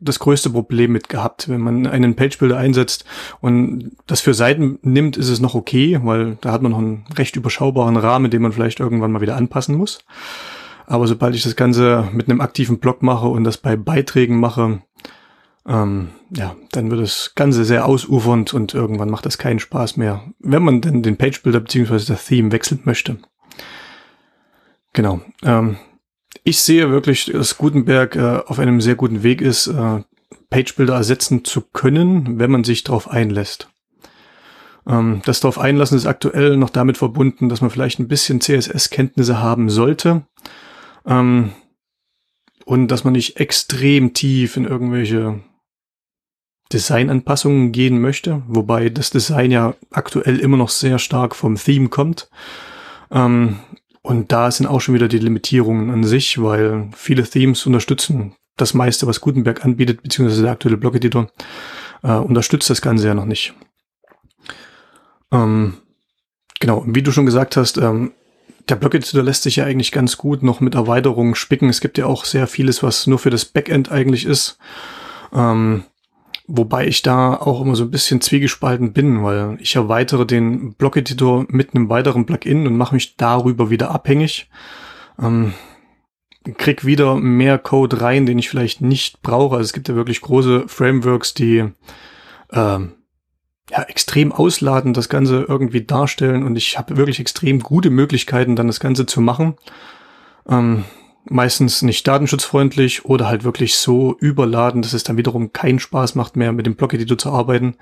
das 0.00 0.18
größte 0.18 0.50
Problem 0.50 0.92
mit 0.92 1.08
gehabt. 1.08 1.48
Wenn 1.48 1.60
man 1.60 1.86
einen 1.86 2.16
Page-Builder 2.16 2.58
einsetzt 2.58 3.04
und 3.40 3.92
das 4.06 4.20
für 4.20 4.34
Seiten 4.34 4.78
nimmt, 4.82 5.16
ist 5.16 5.28
es 5.28 5.40
noch 5.40 5.54
okay, 5.54 6.00
weil 6.02 6.36
da 6.40 6.52
hat 6.52 6.62
man 6.62 6.72
noch 6.72 6.78
einen 6.78 7.04
recht 7.16 7.36
überschaubaren 7.36 7.96
Rahmen, 7.96 8.30
den 8.30 8.42
man 8.42 8.52
vielleicht 8.52 8.80
irgendwann 8.80 9.12
mal 9.12 9.20
wieder 9.20 9.36
anpassen 9.36 9.76
muss. 9.76 10.04
Aber 10.86 11.06
sobald 11.06 11.34
ich 11.34 11.42
das 11.42 11.56
Ganze 11.56 12.08
mit 12.12 12.28
einem 12.28 12.42
aktiven 12.42 12.78
Blog 12.78 13.02
mache 13.02 13.28
und 13.28 13.44
das 13.44 13.56
bei 13.56 13.76
Beiträgen 13.76 14.38
mache, 14.38 14.82
ähm, 15.66 16.10
ja, 16.30 16.56
dann 16.72 16.90
wird 16.90 17.00
das 17.00 17.32
Ganze 17.34 17.64
sehr 17.64 17.86
ausufernd 17.86 18.52
und 18.52 18.74
irgendwann 18.74 19.10
macht 19.10 19.24
das 19.24 19.38
keinen 19.38 19.60
Spaß 19.60 19.96
mehr, 19.96 20.22
wenn 20.38 20.62
man 20.62 20.80
denn 20.80 21.02
den 21.02 21.16
Page 21.16 21.42
Builder 21.42 21.60
bzw. 21.60 22.04
das 22.06 22.26
Theme 22.26 22.52
wechseln 22.52 22.80
möchte. 22.84 23.18
Genau. 24.92 25.20
Ähm, 25.42 25.76
ich 26.42 26.60
sehe 26.60 26.90
wirklich, 26.90 27.26
dass 27.26 27.56
Gutenberg 27.56 28.16
äh, 28.16 28.40
auf 28.46 28.58
einem 28.58 28.80
sehr 28.80 28.94
guten 28.94 29.22
Weg 29.22 29.40
ist, 29.40 29.66
äh, 29.68 30.02
Page 30.50 30.76
Builder 30.76 30.94
ersetzen 30.94 31.44
zu 31.44 31.62
können, 31.62 32.38
wenn 32.38 32.50
man 32.50 32.64
sich 32.64 32.84
darauf 32.84 33.10
einlässt. 33.10 33.68
Ähm, 34.86 35.22
das 35.24 35.40
darauf 35.40 35.58
einlassen 35.58 35.96
ist 35.96 36.06
aktuell 36.06 36.56
noch 36.56 36.70
damit 36.70 36.98
verbunden, 36.98 37.48
dass 37.48 37.62
man 37.62 37.70
vielleicht 37.70 37.98
ein 37.98 38.08
bisschen 38.08 38.40
CSS-Kenntnisse 38.40 39.40
haben 39.40 39.70
sollte. 39.70 40.26
Ähm, 41.06 41.52
und 42.66 42.88
dass 42.88 43.04
man 43.04 43.12
nicht 43.12 43.38
extrem 43.38 44.14
tief 44.14 44.56
in 44.56 44.64
irgendwelche 44.64 45.40
Designanpassungen 46.72 47.72
gehen 47.72 48.00
möchte, 48.00 48.42
wobei 48.48 48.88
das 48.88 49.10
Design 49.10 49.50
ja 49.50 49.74
aktuell 49.90 50.38
immer 50.38 50.56
noch 50.56 50.70
sehr 50.70 50.98
stark 50.98 51.34
vom 51.36 51.56
Theme 51.56 51.88
kommt. 51.88 52.28
Ähm, 53.10 53.60
und 54.02 54.32
da 54.32 54.50
sind 54.50 54.66
auch 54.66 54.80
schon 54.80 54.94
wieder 54.94 55.08
die 55.08 55.18
Limitierungen 55.18 55.90
an 55.90 56.04
sich, 56.04 56.42
weil 56.42 56.88
viele 56.94 57.22
Themes 57.24 57.64
unterstützen 57.66 58.34
das 58.56 58.74
meiste, 58.74 59.06
was 59.06 59.20
Gutenberg 59.20 59.64
anbietet, 59.64 60.02
beziehungsweise 60.02 60.42
der 60.42 60.52
aktuelle 60.52 60.76
Blog-Editor, 60.76 61.28
äh, 62.02 62.12
unterstützt 62.12 62.70
das 62.70 62.82
Ganze 62.82 63.08
ja 63.08 63.14
noch 63.14 63.24
nicht. 63.24 63.54
Ähm, 65.32 65.74
genau, 66.60 66.84
wie 66.86 67.02
du 67.02 67.10
schon 67.10 67.26
gesagt 67.26 67.56
hast, 67.56 67.78
ähm, 67.78 68.12
der 68.68 68.76
Blog-Editor 68.76 69.22
lässt 69.22 69.42
sich 69.42 69.56
ja 69.56 69.64
eigentlich 69.64 69.92
ganz 69.92 70.16
gut 70.16 70.42
noch 70.42 70.60
mit 70.60 70.74
Erweiterungen 70.74 71.34
spicken. 71.34 71.68
Es 71.68 71.80
gibt 71.80 71.98
ja 71.98 72.06
auch 72.06 72.24
sehr 72.24 72.46
vieles, 72.46 72.82
was 72.82 73.06
nur 73.06 73.18
für 73.18 73.30
das 73.30 73.44
Backend 73.44 73.90
eigentlich 73.90 74.24
ist. 74.24 74.58
Ähm, 75.32 75.84
wobei 76.46 76.86
ich 76.86 77.02
da 77.02 77.34
auch 77.34 77.62
immer 77.62 77.76
so 77.76 77.84
ein 77.84 77.90
bisschen 77.90 78.20
zwiegespalten 78.20 78.92
bin, 78.92 79.22
weil 79.22 79.56
ich 79.60 79.76
erweitere 79.76 80.26
den 80.26 80.74
Blog-Editor 80.74 81.46
mit 81.48 81.74
einem 81.74 81.88
weiteren 81.88 82.26
Plugin 82.26 82.66
und 82.66 82.76
mache 82.76 82.94
mich 82.94 83.16
darüber 83.16 83.70
wieder 83.70 83.90
abhängig. 83.90 84.50
Ähm, 85.20 85.54
krieg 86.58 86.84
wieder 86.84 87.16
mehr 87.16 87.58
Code 87.58 88.02
rein, 88.02 88.26
den 88.26 88.38
ich 88.38 88.50
vielleicht 88.50 88.82
nicht 88.82 89.22
brauche. 89.22 89.56
Also 89.56 89.64
es 89.64 89.72
gibt 89.72 89.88
ja 89.88 89.94
wirklich 89.94 90.20
große 90.20 90.64
Frameworks, 90.68 91.32
die 91.32 91.70
ähm, 92.52 92.92
ja, 93.70 93.82
extrem 93.84 94.30
ausladen, 94.30 94.92
das 94.92 95.08
Ganze 95.08 95.46
irgendwie 95.48 95.84
darstellen 95.84 96.42
und 96.42 96.56
ich 96.56 96.78
habe 96.78 96.98
wirklich 96.98 97.18
extrem 97.18 97.60
gute 97.60 97.88
Möglichkeiten, 97.88 98.56
dann 98.56 98.66
das 98.66 98.80
Ganze 98.80 99.06
zu 99.06 99.22
machen. 99.22 99.54
Ähm, 100.46 100.84
meistens 101.24 101.82
nicht 101.82 102.06
datenschutzfreundlich 102.06 103.04
oder 103.04 103.28
halt 103.28 103.44
wirklich 103.44 103.76
so 103.76 104.16
überladen, 104.18 104.82
dass 104.82 104.92
es 104.92 105.04
dann 105.04 105.16
wiederum 105.16 105.52
keinen 105.52 105.78
Spaß 105.78 106.14
macht 106.14 106.36
mehr, 106.36 106.52
mit 106.52 106.66
dem 106.66 106.76
Blog-Editor 106.76 107.18
zu 107.18 107.32
arbeiten. 107.32 107.76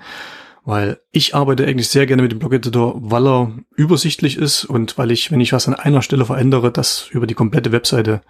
Weil 0.65 1.01
ich 1.11 1.35
arbeite 1.35 1.65
eigentlich 1.65 1.89
sehr 1.89 2.05
gerne 2.05 2.21
mit 2.21 2.31
dem 2.31 2.39
Blog-Editor, 2.39 2.95
weil 2.97 3.27
er 3.27 3.51
übersichtlich 3.75 4.37
ist 4.37 4.63
und 4.63 4.97
weil 4.97 5.11
ich, 5.11 5.29
wenn 5.29 5.41
ich 5.41 5.51
was 5.51 5.67
an 5.67 5.73
einer 5.73 6.01
Stelle 6.01 6.25
verändere, 6.25 6.71
das 6.71 7.09
über 7.11 7.27
die 7.27 7.33
komplette 7.33 7.73
Webseite 7.73 8.21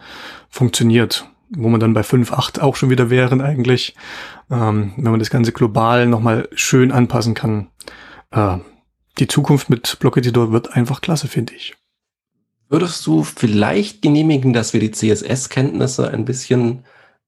funktioniert 0.49 1.27
wo 1.55 1.69
man 1.69 1.79
dann 1.79 1.93
bei 1.93 2.01
5.8 2.01 2.59
auch 2.61 2.75
schon 2.75 2.89
wieder 2.89 3.09
wären 3.09 3.41
eigentlich, 3.41 3.95
ähm, 4.49 4.93
wenn 4.95 5.11
man 5.11 5.19
das 5.19 5.29
Ganze 5.29 5.51
global 5.51 6.07
nochmal 6.07 6.49
schön 6.53 6.91
anpassen 6.91 7.33
kann. 7.33 7.67
Äh, 8.31 8.57
die 9.19 9.27
Zukunft 9.27 9.69
mit 9.69 9.99
Block 9.99 10.17
Editor 10.17 10.51
wird 10.51 10.73
einfach 10.73 11.01
klasse, 11.01 11.27
finde 11.27 11.53
ich. 11.53 11.75
Würdest 12.73 13.05
du 13.05 13.21
vielleicht 13.23 14.01
genehmigen, 14.01 14.51
dass 14.51 14.73
wir 14.73 14.79
die 14.79 14.89
CSS-Kenntnisse 14.89 16.09
ein 16.09 16.25
bisschen, 16.25 16.85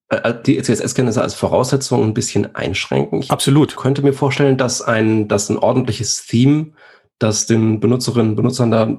äh, 0.09 0.15
äh 0.15 0.43
die 0.43 0.59
CSS-Kenntnisse 0.59 1.21
als 1.21 1.35
Voraussetzung 1.35 2.03
ein 2.03 2.15
bisschen 2.15 2.55
einschränken? 2.55 3.19
Ich 3.21 3.29
Absolut. 3.29 3.75
könnte 3.75 4.01
mir 4.01 4.13
vorstellen, 4.13 4.57
dass 4.57 4.81
ein, 4.81 5.27
dass 5.27 5.49
ein 5.49 5.59
ordentliches 5.59 6.25
Theme, 6.25 6.71
das 7.19 7.45
den 7.45 7.79
Benutzerinnen 7.79 8.31
und 8.31 8.35
Benutzern 8.35 8.71
da 8.71 8.97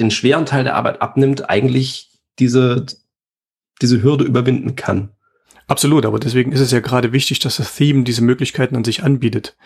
den 0.00 0.10
schweren 0.10 0.46
Teil 0.46 0.64
der 0.64 0.74
Arbeit 0.74 1.00
abnimmt, 1.00 1.48
eigentlich 1.48 2.10
diese 2.40 2.86
diese 3.82 4.02
Hürde 4.02 4.24
überwinden 4.24 4.74
kann. 4.76 5.10
Absolut, 5.68 6.06
aber 6.06 6.20
deswegen 6.20 6.52
ist 6.52 6.60
es 6.60 6.70
ja 6.70 6.78
gerade 6.80 7.12
wichtig, 7.12 7.40
dass 7.40 7.56
das 7.56 7.74
Theme 7.74 8.04
diese 8.04 8.22
Möglichkeiten 8.22 8.76
an 8.76 8.84
sich 8.84 9.02
anbietet. 9.02 9.56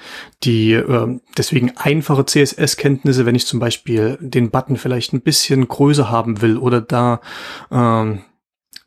Die 0.44 0.72
äh, 0.72 1.20
deswegen 1.36 1.76
einfache 1.76 2.24
CSS-Kenntnisse, 2.24 3.26
wenn 3.26 3.34
ich 3.34 3.46
zum 3.46 3.60
Beispiel 3.60 4.16
den 4.20 4.50
Button 4.50 4.76
vielleicht 4.76 5.12
ein 5.12 5.20
bisschen 5.20 5.68
größer 5.68 6.10
haben 6.10 6.40
will 6.40 6.56
oder 6.56 6.80
da 6.80 7.20
ähm, 7.70 8.22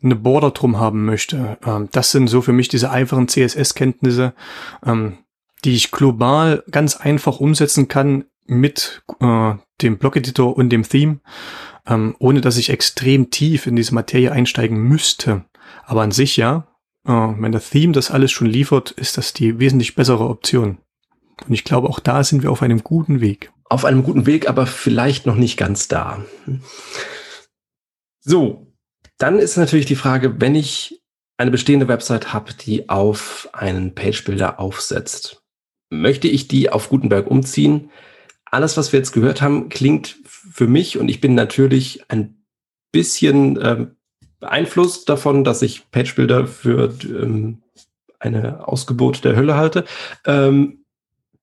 eine 0.02 0.16
Border 0.16 0.52
drum 0.52 0.80
haben 0.80 1.06
möchte. 1.06 1.58
Ähm, 1.66 1.90
das 1.92 2.12
sind 2.12 2.28
so 2.28 2.42
für 2.42 2.54
mich 2.54 2.68
diese 2.68 2.90
einfachen 2.90 3.28
CSS-Kenntnisse, 3.28 4.34
ähm, 4.84 5.20
die 5.66 5.76
ich 5.76 5.92
global 5.92 6.64
ganz 6.72 6.96
einfach 6.98 7.40
umsetzen 7.40 7.88
kann 7.88 8.26
mit 8.46 9.04
äh, 9.20 9.54
dem 9.82 9.98
Block-Editor 9.98 10.58
und 10.58 10.70
dem 10.70 10.84
Theme 10.84 11.20
ähm, 11.88 12.16
ohne 12.20 12.42
dass 12.42 12.58
ich 12.58 12.70
extrem 12.70 13.30
tief 13.30 13.68
in 13.68 13.76
diese 13.76 13.94
Materie 13.94 14.32
einsteigen 14.32 14.78
müsste. 14.78 15.46
Aber 15.86 16.02
an 16.02 16.12
sich 16.12 16.38
ja, 16.38 16.68
äh, 17.06 17.12
wenn 17.12 17.52
der 17.52 17.62
Theme 17.62 17.94
das 17.94 18.12
alles 18.12 18.32
schon 18.32 18.48
liefert, 18.48 18.92
ist 18.92 19.18
das 19.18 19.34
die 19.34 19.60
wesentlich 19.60 19.96
bessere 19.96 20.28
Option. 20.28 20.78
Und 21.46 21.54
ich 21.54 21.64
glaube, 21.64 21.90
auch 21.90 22.00
da 22.00 22.24
sind 22.24 22.44
wir 22.44 22.52
auf 22.52 22.62
einem 22.62 22.84
guten 22.84 23.22
Weg. 23.22 23.52
Auf 23.70 23.86
einem 23.86 24.04
guten 24.04 24.26
Weg, 24.26 24.48
aber 24.48 24.66
vielleicht 24.66 25.26
noch 25.26 25.36
nicht 25.36 25.58
ganz 25.58 25.88
da. 25.88 26.24
So, 28.20 28.74
dann 29.18 29.40
ist 29.40 29.58
natürlich 29.58 29.86
die 29.86 29.96
Frage, 29.96 30.40
wenn 30.40 30.56
ich 30.56 31.02
eine 31.38 31.52
bestehende 31.52 31.88
Website 31.88 32.34
habe, 32.34 32.54
die 32.54 32.90
auf 32.90 33.50
einen 33.54 33.96
Page-Builder 33.96 34.60
aufsetzt, 34.60 35.44
möchte 35.90 36.28
ich 36.28 36.48
die 36.48 36.70
auf 36.70 36.90
Gutenberg 36.90 37.28
umziehen? 37.28 37.90
Alles, 38.46 38.78
was 38.78 38.94
wir 38.94 39.00
jetzt 39.00 39.12
gehört 39.12 39.42
haben, 39.42 39.70
klingt 39.70 40.20
für 40.26 40.68
mich 40.68 40.98
und 40.98 41.10
ich 41.10 41.22
bin 41.22 41.34
natürlich 41.34 42.04
ein 42.10 42.46
bisschen 42.92 43.60
ähm, 43.62 43.96
beeinflusst 44.44 45.08
davon, 45.08 45.46
dass 45.46 45.62
ich 45.62 45.90
Page-Builder 45.92 46.48
für 46.48 46.94
ähm, 47.06 47.62
eine 48.20 48.68
Ausgeburt 48.68 49.24
der 49.24 49.38
Hölle 49.38 49.56
halte, 49.56 49.86
ähm, 50.26 50.84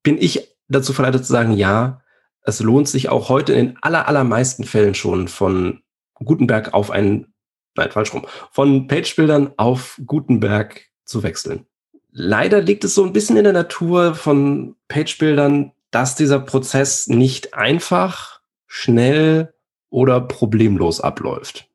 bin 0.02 0.18
ich 0.18 0.54
dazu 0.68 0.92
verleitet 0.92 1.24
zu 1.24 1.32
sagen, 1.32 1.52
ja, 1.52 2.02
es 2.42 2.60
lohnt 2.60 2.88
sich 2.88 3.08
auch 3.08 3.30
heute 3.30 3.54
in 3.54 3.68
den 3.68 3.78
aller, 3.80 4.06
allermeisten 4.06 4.64
Fällen 4.64 4.94
schon 4.94 5.28
von 5.28 5.80
Gutenberg 6.14 6.74
auf 6.74 6.90
einen, 6.90 7.32
nein, 7.74 7.90
falsch 7.90 8.12
rum, 8.12 8.26
von 8.50 8.86
Page-Bildern 8.86 9.54
auf 9.56 9.98
Gutenberg 10.04 10.82
zu 11.06 11.22
wechseln. 11.22 11.64
Leider 12.12 12.60
liegt 12.60 12.84
es 12.84 12.94
so 12.94 13.02
ein 13.02 13.14
bisschen 13.14 13.38
in 13.38 13.44
der 13.44 13.54
Natur 13.54 14.14
von 14.14 14.76
Page-Bildern, 14.88 15.72
dass 15.90 16.16
dieser 16.16 16.38
Prozess 16.38 17.06
nicht 17.06 17.54
einfach 17.54 18.40
schnell 18.66 19.54
oder 19.88 20.20
problemlos 20.20 21.00
abläuft. 21.00 21.69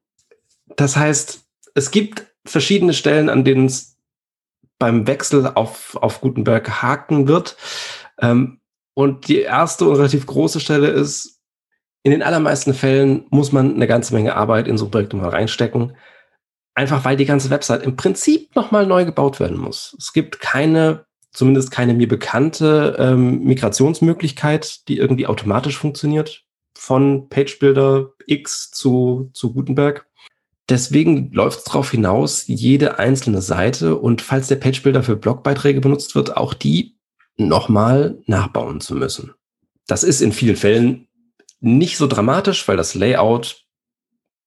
Das 0.76 0.96
heißt, 0.96 1.46
es 1.74 1.92
gibt 1.92 2.28
verschiedene 2.46 2.94
Stellen, 2.94 3.30
an 3.30 3.44
denen 3.44 3.66
es 3.66 3.98
beim 4.78 5.08
Wechsel 5.08 5.52
auf, 5.56 5.96
auf 5.96 6.22
Gutenberg 6.22 6.82
haken 6.82 7.28
wird. 7.28 7.58
Ähm, 8.20 8.60
und 8.94 9.28
die 9.28 9.42
erste 9.42 9.86
und 9.86 9.96
relativ 9.96 10.26
große 10.26 10.60
Stelle 10.60 10.88
ist, 10.88 11.42
in 12.04 12.12
den 12.12 12.24
allermeisten 12.24 12.74
Fällen 12.74 13.26
muss 13.30 13.52
man 13.52 13.74
eine 13.74 13.88
ganze 13.88 14.14
Menge 14.14 14.36
Arbeit 14.36 14.68
in 14.68 14.78
so 14.78 14.86
ein 14.86 14.92
Projekt 14.92 15.14
mal 15.14 15.30
reinstecken. 15.30 15.98
Einfach 16.76 17.04
weil 17.04 17.18
die 17.18 17.26
ganze 17.26 17.50
Website 17.50 17.84
im 17.84 17.96
Prinzip 17.96 18.56
nochmal 18.56 18.86
neu 18.86 19.06
gebaut 19.06 19.40
werden 19.40 19.58
muss. 19.58 19.96
Es 19.98 20.14
gibt 20.14 20.40
keine, 20.40 21.06
zumindest 21.32 21.72
keine 21.72 21.94
mir 21.94 22.08
bekannte 22.08 22.96
ähm, 23.00 23.44
Migrationsmöglichkeit, 23.44 24.88
die 24.88 24.98
irgendwie 24.98 25.26
automatisch 25.26 25.78
funktioniert 25.78 26.44
von 26.78 27.30
PageBuilder 27.30 28.12
X 28.28 28.72
zu, 28.72 29.32
zu 29.34 29.54
Gutenberg. 29.54 30.06
Deswegen 30.70 31.32
läuft 31.32 31.60
es 31.60 31.64
darauf 31.66 31.92
hinaus, 31.92 32.48
jede 32.48 32.98
einzelne 32.98 33.42
Seite 33.42 33.98
und 33.98 34.22
falls 34.22 34.48
der 34.48 34.56
PageBuilder 34.56 35.04
für 35.04 35.16
Blogbeiträge 35.16 35.80
benutzt 35.80 36.16
wird, 36.16 36.36
auch 36.36 36.54
die 36.54 36.98
nochmal 37.38 38.20
nachbauen 38.26 38.82
zu 38.82 38.96
müssen. 38.96 39.34
Das 39.88 40.04
ist 40.04 40.22
in 40.22 40.32
vielen 40.32 40.56
Fällen 40.56 41.08
nicht 41.60 41.98
so 41.98 42.08
dramatisch, 42.08 42.68
weil 42.68 42.78
das 42.78 42.96
Layout, 42.96 43.66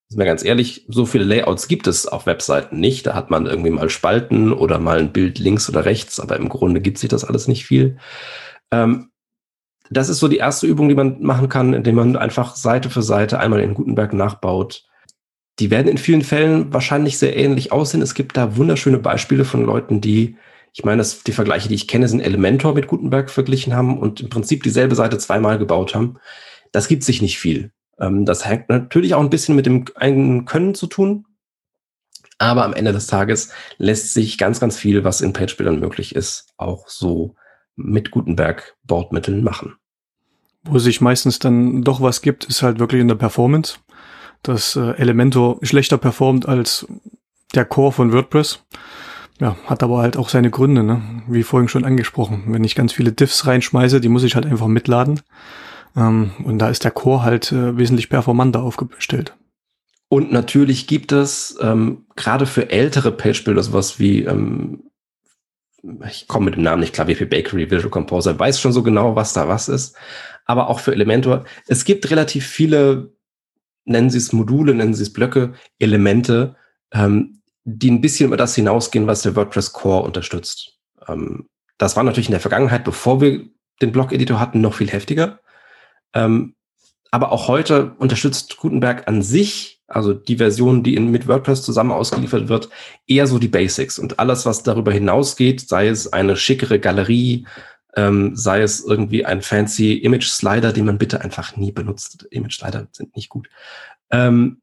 sind 0.08 0.18
wir 0.18 0.26
ganz 0.26 0.44
ehrlich, 0.44 0.86
so 0.88 1.06
viele 1.06 1.24
Layouts 1.24 1.68
gibt 1.68 1.86
es 1.86 2.06
auf 2.06 2.26
Webseiten 2.26 2.80
nicht. 2.80 3.06
Da 3.06 3.14
hat 3.14 3.30
man 3.30 3.46
irgendwie 3.46 3.70
mal 3.70 3.90
Spalten 3.90 4.52
oder 4.52 4.78
mal 4.78 4.98
ein 4.98 5.12
Bild 5.12 5.38
links 5.38 5.68
oder 5.68 5.84
rechts, 5.84 6.18
aber 6.18 6.36
im 6.36 6.48
Grunde 6.48 6.80
gibt 6.80 6.98
sich 6.98 7.10
das 7.10 7.24
alles 7.24 7.46
nicht 7.46 7.66
viel. 7.66 7.98
Ähm, 8.70 9.10
das 9.90 10.08
ist 10.08 10.18
so 10.18 10.28
die 10.28 10.38
erste 10.38 10.66
Übung, 10.66 10.88
die 10.88 10.94
man 10.94 11.22
machen 11.22 11.48
kann, 11.48 11.74
indem 11.74 11.94
man 11.94 12.16
einfach 12.16 12.56
Seite 12.56 12.90
für 12.90 13.02
Seite 13.02 13.38
einmal 13.38 13.60
in 13.60 13.74
Gutenberg 13.74 14.12
nachbaut. 14.12 14.84
Die 15.58 15.70
werden 15.70 15.88
in 15.88 15.98
vielen 15.98 16.22
Fällen 16.22 16.72
wahrscheinlich 16.72 17.18
sehr 17.18 17.36
ähnlich 17.36 17.72
aussehen. 17.72 18.02
Es 18.02 18.14
gibt 18.14 18.36
da 18.36 18.56
wunderschöne 18.56 18.98
Beispiele 18.98 19.44
von 19.44 19.64
Leuten, 19.64 20.00
die, 20.00 20.36
ich 20.72 20.84
meine, 20.84 20.98
das, 20.98 21.24
die 21.24 21.32
Vergleiche, 21.32 21.68
die 21.68 21.74
ich 21.74 21.88
kenne, 21.88 22.08
sind 22.08 22.20
Elementor 22.20 22.74
mit 22.74 22.86
Gutenberg 22.86 23.30
verglichen 23.30 23.74
haben 23.74 23.98
und 23.98 24.20
im 24.20 24.28
Prinzip 24.28 24.62
dieselbe 24.62 24.94
Seite 24.94 25.18
zweimal 25.18 25.58
gebaut 25.58 25.94
haben. 25.94 26.18
Das 26.70 26.86
gibt 26.86 27.02
sich 27.02 27.22
nicht 27.22 27.38
viel. 27.38 27.72
Ähm, 27.98 28.24
das 28.24 28.46
hängt 28.46 28.68
natürlich 28.68 29.14
auch 29.14 29.20
ein 29.20 29.30
bisschen 29.30 29.56
mit 29.56 29.66
dem 29.66 29.84
eigenen 29.96 30.44
Können 30.44 30.74
zu 30.74 30.86
tun. 30.86 31.24
Aber 32.38 32.64
am 32.64 32.72
Ende 32.72 32.92
des 32.92 33.08
Tages 33.08 33.50
lässt 33.78 34.14
sich 34.14 34.38
ganz, 34.38 34.60
ganz 34.60 34.76
viel, 34.76 35.02
was 35.02 35.20
in 35.20 35.32
Page-Bildern 35.32 35.80
möglich 35.80 36.14
ist, 36.14 36.52
auch 36.56 36.88
so 36.88 37.34
mit 37.74 38.12
Gutenberg-Bordmitteln 38.12 39.42
machen. 39.42 39.74
Wo 40.62 40.78
sich 40.78 41.00
meistens 41.00 41.40
dann 41.40 41.82
doch 41.82 42.00
was 42.00 42.22
gibt, 42.22 42.44
ist 42.44 42.62
halt 42.62 42.78
wirklich 42.78 43.00
in 43.00 43.08
der 43.08 43.16
Performance. 43.16 43.78
Dass 44.42 44.76
äh, 44.76 44.92
Elementor 44.92 45.58
schlechter 45.62 45.98
performt 45.98 46.48
als 46.48 46.86
der 47.54 47.64
Core 47.64 47.92
von 47.92 48.12
WordPress. 48.12 48.64
Ja, 49.40 49.56
hat 49.66 49.82
aber 49.82 49.98
halt 49.98 50.16
auch 50.16 50.28
seine 50.28 50.50
Gründe, 50.50 50.82
ne? 50.82 51.22
Wie 51.28 51.42
vorhin 51.42 51.68
schon 51.68 51.84
angesprochen. 51.84 52.44
Wenn 52.48 52.64
ich 52.64 52.74
ganz 52.74 52.92
viele 52.92 53.12
Diffs 53.12 53.46
reinschmeiße, 53.46 54.00
die 54.00 54.08
muss 54.08 54.24
ich 54.24 54.34
halt 54.34 54.46
einfach 54.46 54.66
mitladen. 54.66 55.20
Ähm, 55.96 56.32
und 56.44 56.58
da 56.58 56.68
ist 56.68 56.84
der 56.84 56.90
Core 56.90 57.22
halt 57.22 57.52
äh, 57.52 57.76
wesentlich 57.76 58.08
performanter 58.08 58.62
aufgestellt. 58.62 59.36
Und 60.08 60.32
natürlich 60.32 60.86
gibt 60.86 61.12
es 61.12 61.56
ähm, 61.60 62.06
gerade 62.16 62.46
für 62.46 62.70
ältere 62.70 63.12
Page-Builder 63.12 63.62
sowas 63.62 64.00
wie 64.00 64.24
ähm, 64.24 64.88
ich 66.08 66.26
komme 66.26 66.46
mit 66.46 66.56
dem 66.56 66.62
Namen 66.62 66.80
nicht 66.80 66.92
klar, 66.92 67.08
WP 67.08 67.30
Bakery, 67.30 67.70
Visual 67.70 67.90
Composer, 67.90 68.38
weiß 68.38 68.60
schon 68.60 68.72
so 68.72 68.82
genau, 68.82 69.16
was 69.16 69.32
da 69.32 69.48
was 69.48 69.68
ist. 69.68 69.96
Aber 70.44 70.68
auch 70.68 70.80
für 70.80 70.92
Elementor. 70.92 71.44
Es 71.66 71.84
gibt 71.84 72.10
relativ 72.10 72.46
viele, 72.46 73.12
nennen 73.88 74.10
Sie 74.10 74.18
es 74.18 74.32
Module, 74.32 74.74
nennen 74.74 74.94
Sie 74.94 75.02
es 75.02 75.12
Blöcke, 75.12 75.54
Elemente, 75.78 76.56
ähm, 76.92 77.42
die 77.64 77.90
ein 77.90 78.00
bisschen 78.00 78.26
über 78.26 78.36
das 78.36 78.54
hinausgehen, 78.54 79.06
was 79.06 79.22
der 79.22 79.36
WordPress 79.36 79.72
Core 79.72 80.04
unterstützt. 80.04 80.78
Ähm, 81.06 81.48
das 81.76 81.96
war 81.96 82.02
natürlich 82.02 82.28
in 82.28 82.32
der 82.32 82.40
Vergangenheit, 82.40 82.84
bevor 82.84 83.20
wir 83.20 83.48
den 83.80 83.92
Blog-Editor 83.92 84.40
hatten, 84.40 84.60
noch 84.60 84.74
viel 84.74 84.90
heftiger. 84.90 85.40
Ähm, 86.14 86.54
aber 87.10 87.32
auch 87.32 87.48
heute 87.48 87.94
unterstützt 87.98 88.56
Gutenberg 88.58 89.08
an 89.08 89.22
sich, 89.22 89.80
also 89.86 90.12
die 90.12 90.36
Version, 90.36 90.82
die 90.82 90.94
in, 90.94 91.10
mit 91.10 91.26
WordPress 91.26 91.62
zusammen 91.62 91.92
ausgeliefert 91.92 92.48
wird, 92.48 92.68
eher 93.06 93.26
so 93.26 93.38
die 93.38 93.48
Basics. 93.48 93.98
Und 93.98 94.18
alles, 94.18 94.44
was 94.44 94.62
darüber 94.62 94.92
hinausgeht, 94.92 95.68
sei 95.68 95.88
es 95.88 96.12
eine 96.12 96.36
schickere 96.36 96.78
Galerie, 96.78 97.46
ähm, 97.96 98.36
sei 98.36 98.62
es 98.62 98.84
irgendwie 98.84 99.24
ein 99.24 99.42
fancy 99.42 99.94
Image-Slider, 99.94 100.72
den 100.72 100.84
man 100.84 100.98
bitte 100.98 101.20
einfach 101.20 101.56
nie 101.56 101.72
benutzt. 101.72 102.26
Image-Slider 102.30 102.88
sind 102.92 103.16
nicht 103.16 103.28
gut. 103.28 103.48
Ähm, 104.10 104.60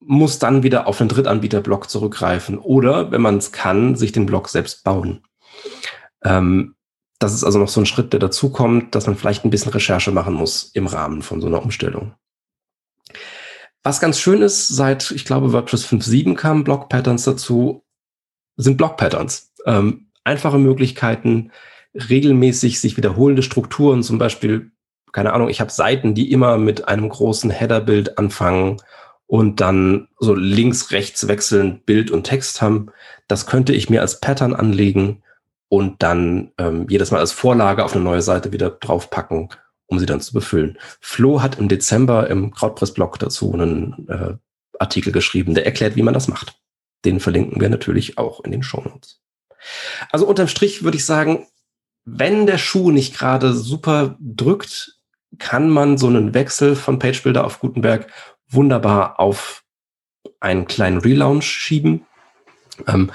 muss 0.00 0.38
dann 0.38 0.62
wieder 0.62 0.86
auf 0.86 1.00
einen 1.00 1.08
Drittanbieter-Blog 1.08 1.88
zurückgreifen 1.88 2.58
oder, 2.58 3.10
wenn 3.10 3.22
man 3.22 3.38
es 3.38 3.52
kann, 3.52 3.94
sich 3.96 4.12
den 4.12 4.26
Blog 4.26 4.48
selbst 4.48 4.84
bauen. 4.84 5.22
Ähm, 6.24 6.74
das 7.18 7.34
ist 7.34 7.44
also 7.44 7.58
noch 7.58 7.68
so 7.68 7.80
ein 7.80 7.86
Schritt, 7.86 8.12
der 8.12 8.20
dazukommt, 8.20 8.94
dass 8.94 9.06
man 9.06 9.16
vielleicht 9.16 9.44
ein 9.44 9.50
bisschen 9.50 9.72
Recherche 9.72 10.10
machen 10.10 10.34
muss 10.34 10.70
im 10.74 10.88
Rahmen 10.88 11.22
von 11.22 11.40
so 11.40 11.46
einer 11.46 11.62
Umstellung. 11.62 12.14
Was 13.84 14.00
ganz 14.00 14.18
schön 14.18 14.42
ist, 14.42 14.68
seit, 14.68 15.10
ich 15.10 15.24
glaube, 15.24 15.52
WordPress 15.52 15.86
5.7 15.86 16.34
kamen 16.34 16.64
Block-Patterns 16.64 17.24
dazu, 17.24 17.84
sind 18.56 18.76
Block-Patterns. 18.76 19.52
Ähm, 19.66 20.08
einfache 20.24 20.58
Möglichkeiten, 20.58 21.52
regelmäßig 21.94 22.80
sich 22.80 22.96
wiederholende 22.96 23.42
Strukturen, 23.42 24.02
zum 24.02 24.18
Beispiel, 24.18 24.72
keine 25.12 25.32
Ahnung, 25.32 25.48
ich 25.48 25.60
habe 25.60 25.70
Seiten, 25.70 26.14
die 26.14 26.32
immer 26.32 26.58
mit 26.58 26.88
einem 26.88 27.08
großen 27.08 27.50
Header-Bild 27.50 28.18
anfangen 28.18 28.78
und 29.26 29.60
dann 29.60 30.08
so 30.18 30.34
links, 30.34 30.90
rechts 30.90 31.28
wechselnd 31.28 31.86
Bild 31.86 32.10
und 32.10 32.24
Text 32.24 32.62
haben. 32.62 32.88
Das 33.28 33.46
könnte 33.46 33.72
ich 33.72 33.90
mir 33.90 34.00
als 34.00 34.20
Pattern 34.20 34.54
anlegen 34.54 35.22
und 35.68 36.02
dann 36.02 36.52
ähm, 36.58 36.86
jedes 36.88 37.10
Mal 37.10 37.20
als 37.20 37.32
Vorlage 37.32 37.84
auf 37.84 37.94
eine 37.94 38.04
neue 38.04 38.22
Seite 38.22 38.52
wieder 38.52 38.70
draufpacken, 38.70 39.48
um 39.86 39.98
sie 39.98 40.06
dann 40.06 40.20
zu 40.20 40.32
befüllen. 40.34 40.78
Flo 41.00 41.42
hat 41.42 41.58
im 41.58 41.68
Dezember 41.68 42.28
im 42.28 42.50
Krautpress-Blog 42.52 43.18
dazu 43.18 43.52
einen 43.54 44.06
äh, 44.08 44.34
Artikel 44.78 45.12
geschrieben, 45.12 45.54
der 45.54 45.64
erklärt, 45.64 45.96
wie 45.96 46.02
man 46.02 46.14
das 46.14 46.28
macht. 46.28 46.58
Den 47.04 47.20
verlinken 47.20 47.60
wir 47.60 47.70
natürlich 47.70 48.18
auch 48.18 48.44
in 48.44 48.52
den 48.52 48.62
Shownotes. 48.62 49.22
Also 50.10 50.26
unterm 50.26 50.48
Strich 50.48 50.82
würde 50.82 50.96
ich 50.96 51.06
sagen, 51.06 51.46
wenn 52.04 52.46
der 52.46 52.58
Schuh 52.58 52.90
nicht 52.90 53.16
gerade 53.16 53.52
super 53.54 54.16
drückt, 54.20 54.98
kann 55.38 55.68
man 55.68 55.98
so 55.98 56.08
einen 56.08 56.34
Wechsel 56.34 56.76
von 56.76 56.98
PageBuilder 56.98 57.44
auf 57.44 57.60
Gutenberg 57.60 58.06
wunderbar 58.48 59.18
auf 59.18 59.64
einen 60.40 60.66
kleinen 60.66 60.98
Relaunch 60.98 61.46
schieben. 61.46 62.06
Ähm, 62.86 63.10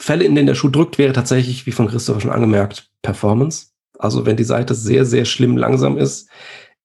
Fälle, 0.00 0.24
in 0.24 0.34
denen 0.34 0.46
der 0.46 0.54
Schuh 0.54 0.68
drückt, 0.68 0.98
wäre 0.98 1.12
tatsächlich, 1.12 1.66
wie 1.66 1.72
von 1.72 1.88
Christopher 1.88 2.20
schon 2.20 2.30
angemerkt, 2.30 2.90
Performance. 3.02 3.68
Also 3.98 4.26
wenn 4.26 4.36
die 4.36 4.44
Seite 4.44 4.74
sehr, 4.74 5.04
sehr 5.04 5.24
schlimm 5.24 5.56
langsam 5.56 5.98
ist, 5.98 6.30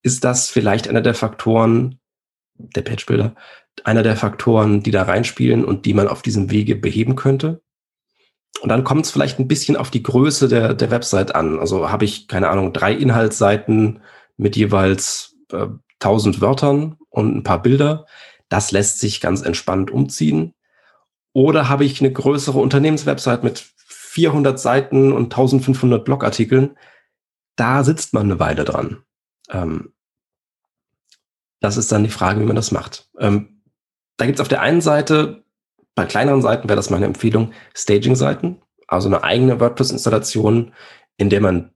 ist 0.02 0.24
das 0.24 0.50
vielleicht 0.50 0.88
einer 0.88 1.02
der 1.02 1.14
Faktoren, 1.14 2.00
der 2.56 2.82
Patchbilder, 2.82 3.36
einer 3.84 4.04
der 4.04 4.16
Faktoren, 4.16 4.82
die 4.82 4.92
da 4.92 5.04
reinspielen 5.04 5.64
und 5.64 5.86
die 5.86 5.94
man 5.94 6.08
auf 6.08 6.22
diesem 6.22 6.52
Wege 6.52 6.76
beheben 6.76 7.16
könnte. 7.16 7.62
Und 8.62 8.70
dann 8.70 8.84
kommt 8.84 9.06
es 9.06 9.12
vielleicht 9.12 9.40
ein 9.40 9.48
bisschen 9.48 9.76
auf 9.76 9.92
die 9.92 10.04
Größe 10.04 10.48
der, 10.48 10.74
der 10.74 10.92
Website 10.92 11.36
an. 11.36 11.60
Also 11.60 11.90
habe 11.90 12.06
ich, 12.06 12.28
keine 12.28 12.50
Ahnung, 12.50 12.72
drei 12.72 12.94
Inhaltsseiten 12.94 14.02
mit 14.38 14.56
jeweils 14.56 15.36
äh, 15.52 15.68
1000 16.00 16.42
Wörtern 16.42 16.98
und 17.10 17.36
ein 17.36 17.44
paar 17.44 17.62
Bilder. 17.62 18.06
Das 18.50 18.72
lässt 18.72 19.00
sich 19.00 19.22
ganz 19.22 19.42
entspannt 19.42 19.92
umziehen. 19.92 20.54
Oder 21.34 21.68
habe 21.68 21.86
ich 21.86 22.00
eine 22.00 22.14
größere 22.14 22.60
Unternehmenswebsite 22.60 23.44
mit 23.44 23.66
400 23.88 24.60
Seiten 24.60 25.12
und 25.12 25.26
1500 25.26 26.06
Blogartikeln? 26.06 26.78
Da 27.56 27.84
sitzt 27.84 28.14
man 28.14 28.24
eine 28.24 28.40
Weile 28.40 28.64
dran. 28.64 29.04
Ähm, 29.50 29.94
das 31.60 31.78
ist 31.78 31.92
dann 31.92 32.04
die 32.04 32.10
Frage, 32.10 32.40
wie 32.42 32.46
man 32.46 32.56
das 32.56 32.72
macht. 32.72 33.10
Ähm, 33.18 33.62
da 34.18 34.26
gibt 34.26 34.38
es 34.38 34.42
auf 34.42 34.48
der 34.48 34.62
einen 34.62 34.82
Seite, 34.82 35.43
bei 35.96 36.06
kleineren 36.06 36.42
Seiten 36.42 36.68
wäre 36.68 36.76
das 36.76 36.90
meine 36.90 37.06
Empfehlung, 37.06 37.54
Staging-Seiten, 37.76 38.62
also 38.88 39.08
eine 39.08 39.24
eigene 39.24 39.60
WordPress-Installation, 39.60 40.74
in 41.18 41.30
der 41.30 41.42
man 41.42 41.72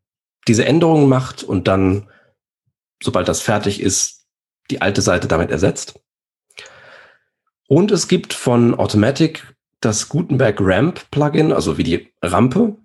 diese 0.47 0.65
Änderungen 0.65 1.09
macht 1.09 1.43
und 1.43 1.67
dann, 1.67 2.09
sobald 3.01 3.27
das 3.27 3.41
fertig 3.41 3.81
ist, 3.81 4.25
die 4.71 4.81
alte 4.81 5.01
Seite 5.01 5.27
damit 5.27 5.51
ersetzt. 5.51 5.99
Und 7.67 7.91
es 7.91 8.07
gibt 8.07 8.33
von 8.33 8.75
Automatic 8.75 9.55
das 9.81 10.09
Gutenberg 10.09 10.57
Ramp 10.59 11.11
Plugin, 11.11 11.51
also 11.51 11.77
wie 11.77 11.83
die 11.83 12.13
Rampe. 12.21 12.77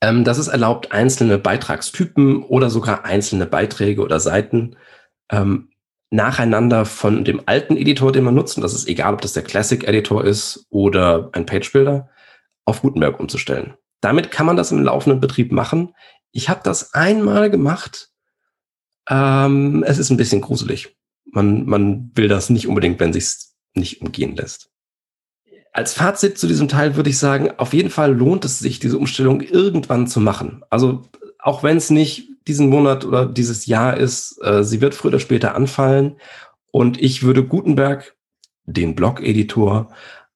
Ähm, 0.00 0.24
das 0.24 0.38
es 0.38 0.48
erlaubt, 0.48 0.92
einzelne 0.92 1.38
Beitragstypen 1.38 2.42
oder 2.42 2.70
sogar 2.70 3.04
einzelne 3.04 3.46
Beiträge 3.46 4.02
oder 4.02 4.20
Seiten 4.20 4.76
ähm, 5.30 5.70
nacheinander 6.10 6.84
von 6.84 7.24
dem 7.24 7.42
alten 7.46 7.76
Editor, 7.76 8.12
den 8.12 8.24
man 8.24 8.34
nutzt, 8.34 8.56
und 8.56 8.62
das 8.62 8.74
ist 8.74 8.88
egal, 8.88 9.14
ob 9.14 9.20
das 9.20 9.34
der 9.34 9.42
Classic 9.42 9.86
Editor 9.86 10.24
ist 10.24 10.66
oder 10.70 11.30
ein 11.32 11.46
Page 11.46 11.70
Builder, 11.72 12.08
auf 12.64 12.82
Gutenberg 12.82 13.18
umzustellen. 13.20 13.74
Damit 14.00 14.30
kann 14.30 14.46
man 14.46 14.56
das 14.56 14.72
im 14.72 14.82
laufenden 14.82 15.20
Betrieb 15.20 15.52
machen. 15.52 15.94
Ich 16.32 16.48
habe 16.48 16.60
das 16.62 16.94
einmal 16.94 17.50
gemacht. 17.50 18.10
Ähm, 19.08 19.82
es 19.86 19.98
ist 19.98 20.10
ein 20.10 20.16
bisschen 20.16 20.40
gruselig. 20.40 20.96
Man, 21.24 21.66
man 21.66 22.10
will 22.14 22.28
das 22.28 22.50
nicht 22.50 22.68
unbedingt, 22.68 23.00
wenn 23.00 23.12
sich 23.12 23.34
nicht 23.74 24.00
umgehen 24.00 24.36
lässt. 24.36 24.70
Als 25.72 25.94
Fazit 25.94 26.38
zu 26.38 26.46
diesem 26.46 26.68
Teil 26.68 26.96
würde 26.96 27.10
ich 27.10 27.18
sagen, 27.18 27.50
auf 27.58 27.72
jeden 27.72 27.90
Fall 27.90 28.14
lohnt 28.14 28.44
es 28.44 28.58
sich, 28.58 28.78
diese 28.78 28.98
Umstellung 28.98 29.40
irgendwann 29.40 30.06
zu 30.06 30.20
machen. 30.20 30.62
Also 30.70 31.02
auch 31.48 31.62
wenn 31.62 31.78
es 31.78 31.88
nicht 31.88 32.28
diesen 32.46 32.68
Monat 32.68 33.06
oder 33.06 33.24
dieses 33.24 33.64
Jahr 33.64 33.96
ist, 33.96 34.38
äh, 34.42 34.62
sie 34.62 34.82
wird 34.82 34.94
früher 34.94 35.12
oder 35.12 35.18
später 35.18 35.54
anfallen. 35.54 36.16
Und 36.70 37.00
ich 37.00 37.22
würde 37.22 37.42
Gutenberg, 37.42 38.14
den 38.66 38.94
Blog-Editor, 38.94 39.90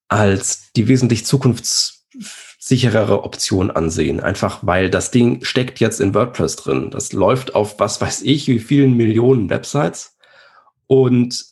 als 0.08 0.72
die 0.74 0.88
wesentlich 0.88 1.26
zukunftssicherere 1.26 3.24
Option 3.24 3.70
ansehen. 3.70 4.20
Einfach 4.20 4.60
weil 4.62 4.88
das 4.88 5.10
Ding 5.10 5.44
steckt 5.44 5.80
jetzt 5.80 6.00
in 6.00 6.14
WordPress 6.14 6.56
drin. 6.56 6.88
Das 6.90 7.12
läuft 7.12 7.54
auf 7.54 7.78
was 7.78 8.00
weiß 8.00 8.22
ich, 8.22 8.48
wie 8.48 8.58
vielen 8.58 8.96
Millionen 8.96 9.50
Websites. 9.50 10.16
Und 10.86 11.44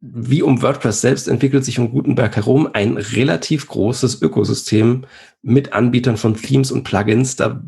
wie 0.00 0.42
um 0.42 0.62
WordPress 0.62 1.02
selbst 1.02 1.28
entwickelt 1.28 1.66
sich 1.66 1.78
um 1.78 1.90
Gutenberg 1.90 2.36
herum 2.36 2.70
ein 2.72 2.96
relativ 2.96 3.68
großes 3.68 4.22
Ökosystem 4.22 5.04
mit 5.42 5.74
Anbietern 5.74 6.16
von 6.16 6.36
Themes 6.36 6.72
und 6.72 6.84
Plugins. 6.84 7.36
Da 7.36 7.62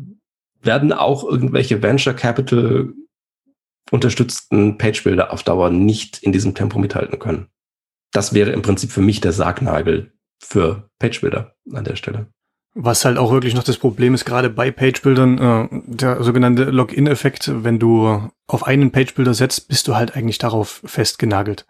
werden 0.61 0.93
auch 0.93 1.23
irgendwelche 1.23 1.81
Venture 1.81 2.13
Capital 2.13 2.93
unterstützten 3.91 4.77
Page-Builder 4.77 5.33
auf 5.33 5.43
Dauer 5.43 5.69
nicht 5.69 6.19
in 6.23 6.31
diesem 6.31 6.55
Tempo 6.55 6.79
mithalten 6.79 7.19
können. 7.19 7.47
Das 8.11 8.33
wäre 8.33 8.51
im 8.51 8.61
Prinzip 8.61 8.91
für 8.91 9.01
mich 9.01 9.21
der 9.21 9.31
Sargnagel 9.31 10.11
für 10.41 10.89
Page-Builder 10.99 11.55
an 11.73 11.83
der 11.83 11.95
Stelle. 11.95 12.27
Was 12.73 13.03
halt 13.03 13.17
auch 13.17 13.33
wirklich 13.33 13.53
noch 13.53 13.63
das 13.63 13.77
Problem 13.77 14.13
ist, 14.13 14.23
gerade 14.23 14.49
bei 14.49 14.71
Page-Bildern, 14.71 15.37
äh, 15.37 15.67
der 15.87 16.23
sogenannte 16.23 16.63
Login-Effekt, 16.63 17.51
wenn 17.53 17.79
du 17.79 18.29
auf 18.47 18.65
einen 18.65 18.91
Page-Builder 18.91 19.33
setzt, 19.33 19.67
bist 19.67 19.89
du 19.89 19.95
halt 19.95 20.15
eigentlich 20.15 20.37
darauf 20.37 20.81
festgenagelt. 20.85 21.65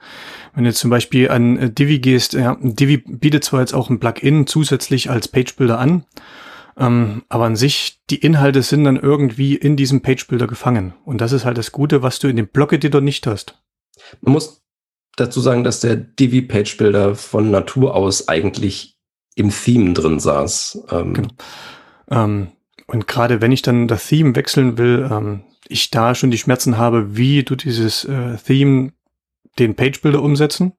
Wenn 0.53 0.63
du 0.63 0.69
jetzt 0.69 0.79
zum 0.79 0.91
Beispiel 0.91 1.29
an 1.31 1.73
Divi 1.73 1.97
gehst, 1.97 2.33
ja, 2.33 2.55
Divi 2.61 2.97
bietet 2.97 3.43
zwar 3.43 3.61
jetzt 3.61 3.73
auch 3.73 3.89
ein 3.89 3.99
Plugin 3.99 4.45
zusätzlich 4.45 5.09
als 5.09 5.27
Page-Builder 5.27 5.79
an, 5.79 6.05
ähm, 6.77 7.23
aber 7.29 7.45
an 7.45 7.55
sich, 7.55 8.01
die 8.09 8.17
Inhalte 8.17 8.61
sind 8.61 8.83
dann 8.83 8.97
irgendwie 8.97 9.55
in 9.55 9.75
diesem 9.75 10.01
Page-Builder 10.01 10.47
gefangen. 10.47 10.93
Und 11.05 11.21
das 11.21 11.31
ist 11.31 11.45
halt 11.45 11.57
das 11.57 11.71
Gute, 11.71 12.01
was 12.01 12.19
du 12.19 12.27
in 12.27 12.35
dem 12.35 12.47
Blog-Editor 12.47 13.01
nicht 13.01 13.27
hast. 13.27 13.61
Man 14.21 14.33
muss 14.33 14.63
dazu 15.15 15.41
sagen, 15.41 15.63
dass 15.63 15.79
der 15.79 15.95
Divi 15.95 16.41
Page 16.41 16.77
Builder 16.77 17.15
von 17.15 17.51
Natur 17.51 17.95
aus 17.95 18.27
eigentlich 18.27 18.97
im 19.35 19.49
Theme 19.49 19.93
drin 19.93 20.19
saß. 20.19 20.85
Ähm. 20.91 21.13
Genau. 21.13 21.29
Ähm, 22.09 22.47
und 22.87 23.07
gerade 23.07 23.41
wenn 23.41 23.51
ich 23.51 23.61
dann 23.61 23.87
das 23.87 24.07
Theme 24.07 24.35
wechseln 24.35 24.77
will, 24.77 25.07
ähm, 25.09 25.43
ich 25.67 25.91
da 25.91 26.15
schon 26.15 26.31
die 26.31 26.37
Schmerzen 26.37 26.77
habe, 26.77 27.15
wie 27.15 27.43
du 27.43 27.55
dieses 27.55 28.03
äh, 28.03 28.37
Theme 28.37 28.91
den 29.59 29.75
Page 29.75 30.01
Builder 30.01 30.21
umsetzen, 30.21 30.73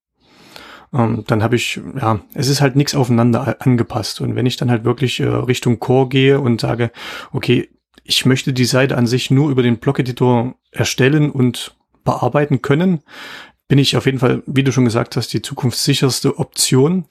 ähm, 0.94 1.24
dann 1.26 1.42
habe 1.42 1.56
ich, 1.56 1.80
ja, 1.96 2.20
es 2.34 2.48
ist 2.48 2.60
halt 2.60 2.76
nichts 2.76 2.94
aufeinander 2.94 3.56
angepasst. 3.60 4.20
Und 4.20 4.36
wenn 4.36 4.46
ich 4.46 4.56
dann 4.56 4.70
halt 4.70 4.84
wirklich 4.84 5.20
äh, 5.20 5.26
Richtung 5.26 5.80
Core 5.80 6.08
gehe 6.08 6.40
und 6.40 6.60
sage, 6.60 6.90
okay, 7.32 7.68
ich 8.04 8.26
möchte 8.26 8.52
die 8.52 8.64
Seite 8.64 8.96
an 8.96 9.06
sich 9.06 9.30
nur 9.30 9.50
über 9.50 9.62
den 9.62 9.78
Blog-Editor 9.78 10.54
erstellen 10.70 11.30
und 11.30 11.76
bearbeiten 12.04 12.62
können, 12.62 13.00
bin 13.72 13.78
ich 13.78 13.96
auf 13.96 14.04
jeden 14.04 14.18
Fall, 14.18 14.42
wie 14.44 14.64
du 14.64 14.70
schon 14.70 14.84
gesagt 14.84 15.16
hast, 15.16 15.32
die 15.32 15.40
zukunftssicherste 15.40 16.38
Option. 16.38 17.06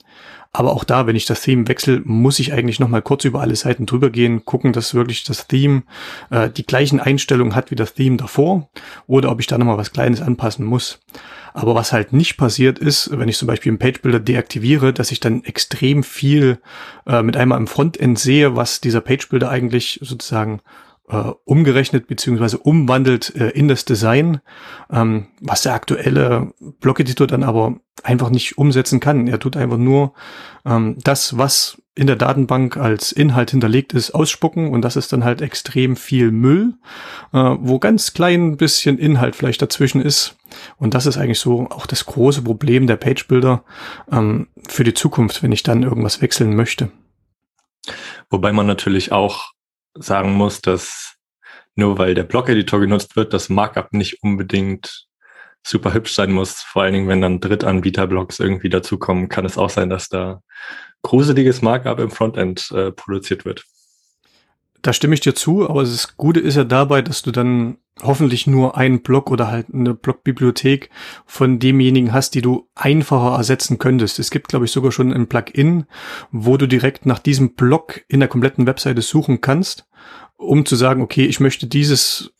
Aber 0.52 0.70
auch 0.70 0.84
da, 0.84 1.08
wenn 1.08 1.16
ich 1.16 1.24
das 1.24 1.42
Theme 1.42 1.66
wechsle, 1.66 2.02
muss 2.04 2.38
ich 2.38 2.52
eigentlich 2.52 2.78
noch 2.78 2.86
mal 2.86 3.02
kurz 3.02 3.24
über 3.24 3.40
alle 3.40 3.56
Seiten 3.56 3.84
drüber 3.84 4.10
gehen, 4.10 4.44
gucken, 4.44 4.72
dass 4.72 4.94
wirklich 4.94 5.24
das 5.24 5.48
Theme 5.48 5.82
äh, 6.30 6.48
die 6.48 6.64
gleichen 6.64 7.00
Einstellungen 7.00 7.56
hat 7.56 7.72
wie 7.72 7.74
das 7.74 7.94
Theme 7.94 8.16
davor 8.16 8.70
oder 9.08 9.32
ob 9.32 9.40
ich 9.40 9.48
da 9.48 9.58
noch 9.58 9.66
mal 9.66 9.76
was 9.76 9.90
Kleines 9.90 10.20
anpassen 10.20 10.64
muss. 10.64 11.00
Aber 11.52 11.74
was 11.74 11.92
halt 11.92 12.12
nicht 12.12 12.36
passiert 12.36 12.78
ist, 12.78 13.10
wenn 13.18 13.28
ich 13.28 13.38
zum 13.38 13.48
Beispiel 13.48 13.70
einen 13.70 13.80
Page 13.80 14.00
Builder 14.00 14.20
deaktiviere, 14.20 14.92
dass 14.92 15.10
ich 15.10 15.18
dann 15.18 15.42
extrem 15.42 16.04
viel 16.04 16.60
äh, 17.08 17.24
mit 17.24 17.36
einmal 17.36 17.58
im 17.58 17.66
Frontend 17.66 18.20
sehe, 18.20 18.54
was 18.54 18.80
dieser 18.80 19.00
Page 19.00 19.28
Builder 19.30 19.50
eigentlich 19.50 19.98
sozusagen 20.00 20.60
äh, 21.08 21.32
umgerechnet 21.44 22.06
beziehungsweise 22.06 22.58
umwandelt 22.58 23.34
äh, 23.36 23.50
in 23.50 23.68
das 23.68 23.84
Design, 23.84 24.40
ähm, 24.90 25.26
was 25.40 25.62
der 25.62 25.74
aktuelle 25.74 26.52
Blockeditor 26.80 27.26
dann 27.26 27.42
aber 27.42 27.76
einfach 28.02 28.30
nicht 28.30 28.58
umsetzen 28.58 29.00
kann. 29.00 29.28
Er 29.28 29.38
tut 29.38 29.56
einfach 29.56 29.76
nur 29.76 30.14
ähm, 30.64 30.96
das, 31.02 31.36
was 31.36 31.82
in 31.94 32.06
der 32.06 32.16
Datenbank 32.16 32.78
als 32.78 33.12
Inhalt 33.12 33.50
hinterlegt 33.50 33.92
ist, 33.92 34.12
ausspucken 34.12 34.70
und 34.70 34.82
das 34.82 34.96
ist 34.96 35.12
dann 35.12 35.24
halt 35.24 35.42
extrem 35.42 35.96
viel 35.96 36.30
Müll, 36.30 36.74
äh, 37.32 37.38
wo 37.38 37.78
ganz 37.78 38.14
klein 38.14 38.56
bisschen 38.56 38.98
Inhalt 38.98 39.36
vielleicht 39.36 39.60
dazwischen 39.60 40.00
ist. 40.00 40.36
Und 40.78 40.94
das 40.94 41.06
ist 41.06 41.18
eigentlich 41.18 41.40
so 41.40 41.68
auch 41.68 41.86
das 41.86 42.06
große 42.06 42.42
Problem 42.42 42.86
der 42.86 42.96
Page 42.96 43.28
Builder 43.28 43.64
ähm, 44.10 44.48
für 44.68 44.84
die 44.84 44.94
Zukunft, 44.94 45.42
wenn 45.42 45.52
ich 45.52 45.62
dann 45.62 45.82
irgendwas 45.82 46.22
wechseln 46.22 46.56
möchte. 46.56 46.90
Wobei 48.30 48.52
man 48.52 48.66
natürlich 48.66 49.12
auch 49.12 49.52
sagen 49.94 50.32
muss, 50.32 50.60
dass 50.60 51.16
nur 51.74 51.98
weil 51.98 52.14
der 52.14 52.24
Block-Editor 52.24 52.80
genutzt 52.80 53.16
wird, 53.16 53.32
das 53.32 53.48
Markup 53.48 53.92
nicht 53.92 54.22
unbedingt 54.22 55.06
super 55.64 55.94
hübsch 55.94 56.14
sein 56.14 56.32
muss. 56.32 56.60
Vor 56.60 56.82
allen 56.82 56.94
Dingen, 56.94 57.08
wenn 57.08 57.20
dann 57.20 57.40
Drittanbieter-Blocks 57.40 58.40
irgendwie 58.40 58.68
dazukommen, 58.68 59.28
kann 59.28 59.46
es 59.46 59.56
auch 59.58 59.70
sein, 59.70 59.88
dass 59.88 60.08
da 60.08 60.42
gruseliges 61.02 61.62
Markup 61.62 61.98
im 61.98 62.10
Frontend 62.10 62.70
äh, 62.72 62.92
produziert 62.92 63.44
wird. 63.44 63.64
Da 64.82 64.92
stimme 64.92 65.14
ich 65.14 65.20
dir 65.20 65.34
zu, 65.34 65.68
aber 65.68 65.82
das 65.82 66.16
Gute 66.16 66.40
ist 66.40 66.56
ja 66.56 66.64
dabei, 66.64 67.02
dass 67.02 67.22
du 67.22 67.30
dann 67.30 67.78
hoffentlich 68.02 68.46
nur 68.46 68.76
einen 68.76 69.02
Block 69.02 69.30
oder 69.30 69.48
halt 69.48 69.72
eine 69.72 69.94
Blockbibliothek 69.94 70.90
von 71.24 71.58
demjenigen 71.58 72.12
hast, 72.12 72.34
die 72.34 72.42
du 72.42 72.68
einfacher 72.74 73.36
ersetzen 73.36 73.78
könntest. 73.78 74.18
Es 74.18 74.30
gibt, 74.30 74.48
glaube 74.48 74.64
ich, 74.64 74.72
sogar 74.72 74.90
schon 74.90 75.12
ein 75.12 75.28
Plugin, 75.28 75.84
wo 76.30 76.56
du 76.56 76.66
direkt 76.66 77.06
nach 77.06 77.18
diesem 77.18 77.54
Block 77.54 78.02
in 78.08 78.20
der 78.20 78.28
kompletten 78.28 78.66
Webseite 78.66 79.02
suchen 79.02 79.40
kannst, 79.40 79.86
um 80.36 80.66
zu 80.66 80.74
sagen, 80.74 81.02
okay, 81.02 81.26
ich 81.26 81.38
möchte 81.38 81.66
dieses, 81.66 82.32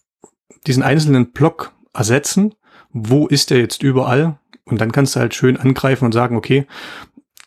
diesen 0.67 0.83
einzelnen 0.83 1.33
Block 1.33 1.73
ersetzen. 1.93 2.55
Wo 2.91 3.27
ist 3.27 3.51
der 3.51 3.59
jetzt 3.59 3.83
überall? 3.83 4.39
Und 4.65 4.81
dann 4.81 4.93
kannst 4.93 5.17
du 5.17 5.21
halt 5.21 5.35
schön 5.35 5.57
angreifen 5.57 6.05
und 6.05 6.13
sagen, 6.13 6.37
okay, 6.37 6.67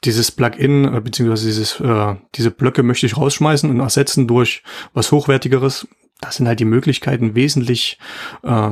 dieses 0.03 0.31
Plugin 0.31 0.93
äh, 0.93 1.01
beziehungsweise 1.01 1.47
dieses, 1.47 1.79
äh, 1.79 2.15
diese 2.35 2.51
Blöcke 2.51 2.83
möchte 2.83 3.05
ich 3.05 3.17
rausschmeißen 3.17 3.69
und 3.69 3.79
ersetzen 3.79 4.27
durch 4.27 4.63
was 4.93 5.11
Hochwertigeres. 5.11 5.87
Das 6.21 6.37
sind 6.37 6.47
halt 6.47 6.59
die 6.59 6.65
Möglichkeiten 6.65 7.35
wesentlich 7.35 7.97
äh, 8.43 8.71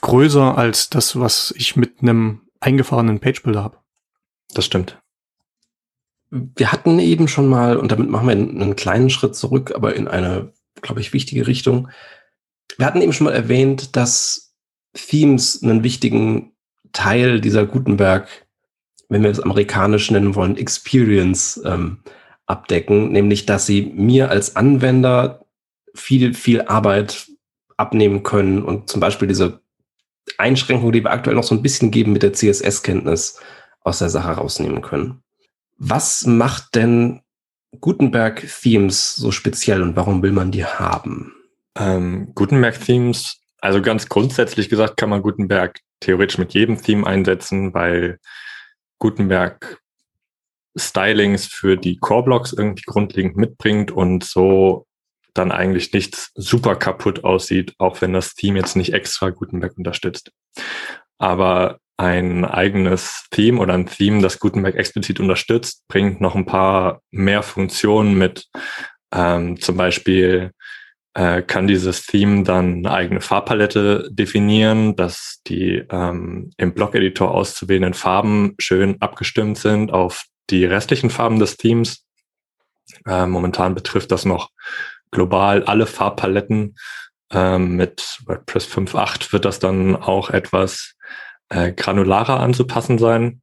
größer 0.00 0.56
als 0.56 0.90
das, 0.90 1.18
was 1.18 1.52
ich 1.56 1.76
mit 1.76 2.02
einem 2.02 2.42
eingefahrenen 2.60 3.20
Page-Builder 3.20 3.62
habe. 3.62 3.78
Das 4.54 4.64
stimmt. 4.64 5.00
Wir 6.30 6.72
hatten 6.72 6.98
eben 6.98 7.26
schon 7.26 7.48
mal, 7.48 7.76
und 7.76 7.90
damit 7.90 8.10
machen 8.10 8.26
wir 8.26 8.32
einen 8.32 8.76
kleinen 8.76 9.10
Schritt 9.10 9.34
zurück, 9.34 9.72
aber 9.74 9.96
in 9.96 10.08
eine, 10.08 10.52
glaube 10.82 11.00
ich, 11.00 11.12
wichtige 11.12 11.46
Richtung. 11.46 11.88
Wir 12.76 12.86
hatten 12.86 13.00
eben 13.00 13.12
schon 13.12 13.24
mal 13.24 13.34
erwähnt, 13.34 13.96
dass 13.96 14.54
Themes 14.92 15.62
einen 15.62 15.84
wichtigen 15.84 16.52
Teil 16.92 17.40
dieser 17.40 17.66
Gutenberg 17.66 18.47
wenn 19.08 19.22
wir 19.22 19.30
es 19.30 19.40
amerikanisch 19.40 20.10
nennen 20.10 20.34
wollen, 20.34 20.56
Experience 20.56 21.60
ähm, 21.64 21.98
abdecken, 22.46 23.12
nämlich 23.12 23.46
dass 23.46 23.66
sie 23.66 23.92
mir 23.94 24.30
als 24.30 24.56
Anwender 24.56 25.44
viel, 25.94 26.34
viel 26.34 26.62
Arbeit 26.62 27.28
abnehmen 27.76 28.22
können 28.22 28.62
und 28.62 28.88
zum 28.90 29.00
Beispiel 29.00 29.28
diese 29.28 29.60
Einschränkung, 30.36 30.92
die 30.92 31.02
wir 31.02 31.10
aktuell 31.10 31.36
noch 31.36 31.44
so 31.44 31.54
ein 31.54 31.62
bisschen 31.62 31.90
geben 31.90 32.12
mit 32.12 32.22
der 32.22 32.32
CSS-Kenntnis 32.32 33.40
aus 33.80 33.98
der 33.98 34.10
Sache 34.10 34.32
rausnehmen 34.32 34.82
können. 34.82 35.22
Was 35.78 36.26
macht 36.26 36.74
denn 36.74 37.20
Gutenberg-Themes 37.80 39.16
so 39.16 39.30
speziell 39.30 39.82
und 39.82 39.96
warum 39.96 40.22
will 40.22 40.32
man 40.32 40.50
die 40.50 40.64
haben? 40.64 41.32
Ähm, 41.76 42.32
Gutenberg-Themes, 42.34 43.40
also 43.60 43.80
ganz 43.80 44.08
grundsätzlich 44.08 44.68
gesagt, 44.68 44.96
kann 44.96 45.10
man 45.10 45.22
Gutenberg 45.22 45.78
theoretisch 46.00 46.38
mit 46.38 46.52
jedem 46.52 46.80
Theme 46.82 47.06
einsetzen, 47.06 47.72
weil 47.74 48.18
Gutenberg 48.98 49.80
Stylings 50.76 51.46
für 51.46 51.76
die 51.76 51.98
Core-Blocks 51.98 52.52
irgendwie 52.52 52.84
grundlegend 52.86 53.36
mitbringt 53.36 53.90
und 53.90 54.24
so 54.24 54.86
dann 55.34 55.52
eigentlich 55.52 55.92
nichts 55.92 56.32
super 56.34 56.76
kaputt 56.76 57.24
aussieht, 57.24 57.74
auch 57.78 58.00
wenn 58.00 58.12
das 58.12 58.34
Team 58.34 58.56
jetzt 58.56 58.76
nicht 58.76 58.92
extra 58.92 59.30
Gutenberg 59.30 59.76
unterstützt. 59.76 60.32
Aber 61.18 61.78
ein 61.96 62.44
eigenes 62.44 63.26
Theme 63.30 63.60
oder 63.60 63.74
ein 63.74 63.86
Theme, 63.86 64.22
das 64.22 64.38
Gutenberg 64.38 64.76
explizit 64.76 65.20
unterstützt, 65.20 65.82
bringt 65.88 66.20
noch 66.20 66.34
ein 66.34 66.46
paar 66.46 67.02
mehr 67.10 67.42
Funktionen 67.42 68.16
mit. 68.16 68.46
Ähm, 69.12 69.60
zum 69.60 69.76
Beispiel 69.76 70.52
äh, 71.18 71.42
kann 71.42 71.66
dieses 71.66 72.06
Theme 72.06 72.44
dann 72.44 72.74
eine 72.74 72.92
eigene 72.92 73.20
Farbpalette 73.20 74.08
definieren, 74.08 74.94
dass 74.94 75.40
die 75.48 75.82
ähm, 75.90 76.52
im 76.56 76.74
Block-Editor 76.74 77.32
auszuwählenden 77.32 77.94
Farben 77.94 78.54
schön 78.60 79.02
abgestimmt 79.02 79.58
sind 79.58 79.92
auf 79.92 80.26
die 80.48 80.64
restlichen 80.64 81.10
Farben 81.10 81.40
des 81.40 81.56
Themes. 81.56 82.06
Äh, 83.04 83.26
momentan 83.26 83.74
betrifft 83.74 84.12
das 84.12 84.24
noch 84.24 84.50
global 85.10 85.64
alle 85.64 85.86
Farbpaletten. 85.86 86.76
Ähm, 87.32 87.74
mit 87.74 88.20
WordPress 88.24 88.68
5.8 88.68 89.32
wird 89.32 89.44
das 89.44 89.58
dann 89.58 89.96
auch 89.96 90.30
etwas 90.30 90.94
äh, 91.48 91.72
granularer 91.72 92.38
anzupassen 92.38 92.98
sein. 92.98 93.42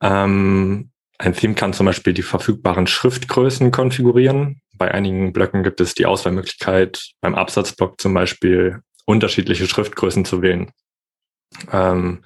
Ähm, 0.00 0.90
ein 1.18 1.34
Theme 1.34 1.54
kann 1.54 1.72
zum 1.72 1.86
Beispiel 1.86 2.12
die 2.12 2.22
verfügbaren 2.22 2.86
Schriftgrößen 2.86 3.70
konfigurieren. 3.70 4.60
Bei 4.76 4.92
einigen 4.92 5.32
Blöcken 5.32 5.62
gibt 5.62 5.80
es 5.80 5.94
die 5.94 6.06
Auswahlmöglichkeit, 6.06 7.12
beim 7.20 7.34
Absatzblock 7.34 8.00
zum 8.00 8.14
Beispiel 8.14 8.80
unterschiedliche 9.04 9.66
Schriftgrößen 9.66 10.24
zu 10.24 10.42
wählen. 10.42 10.72
Ähm, 11.70 12.24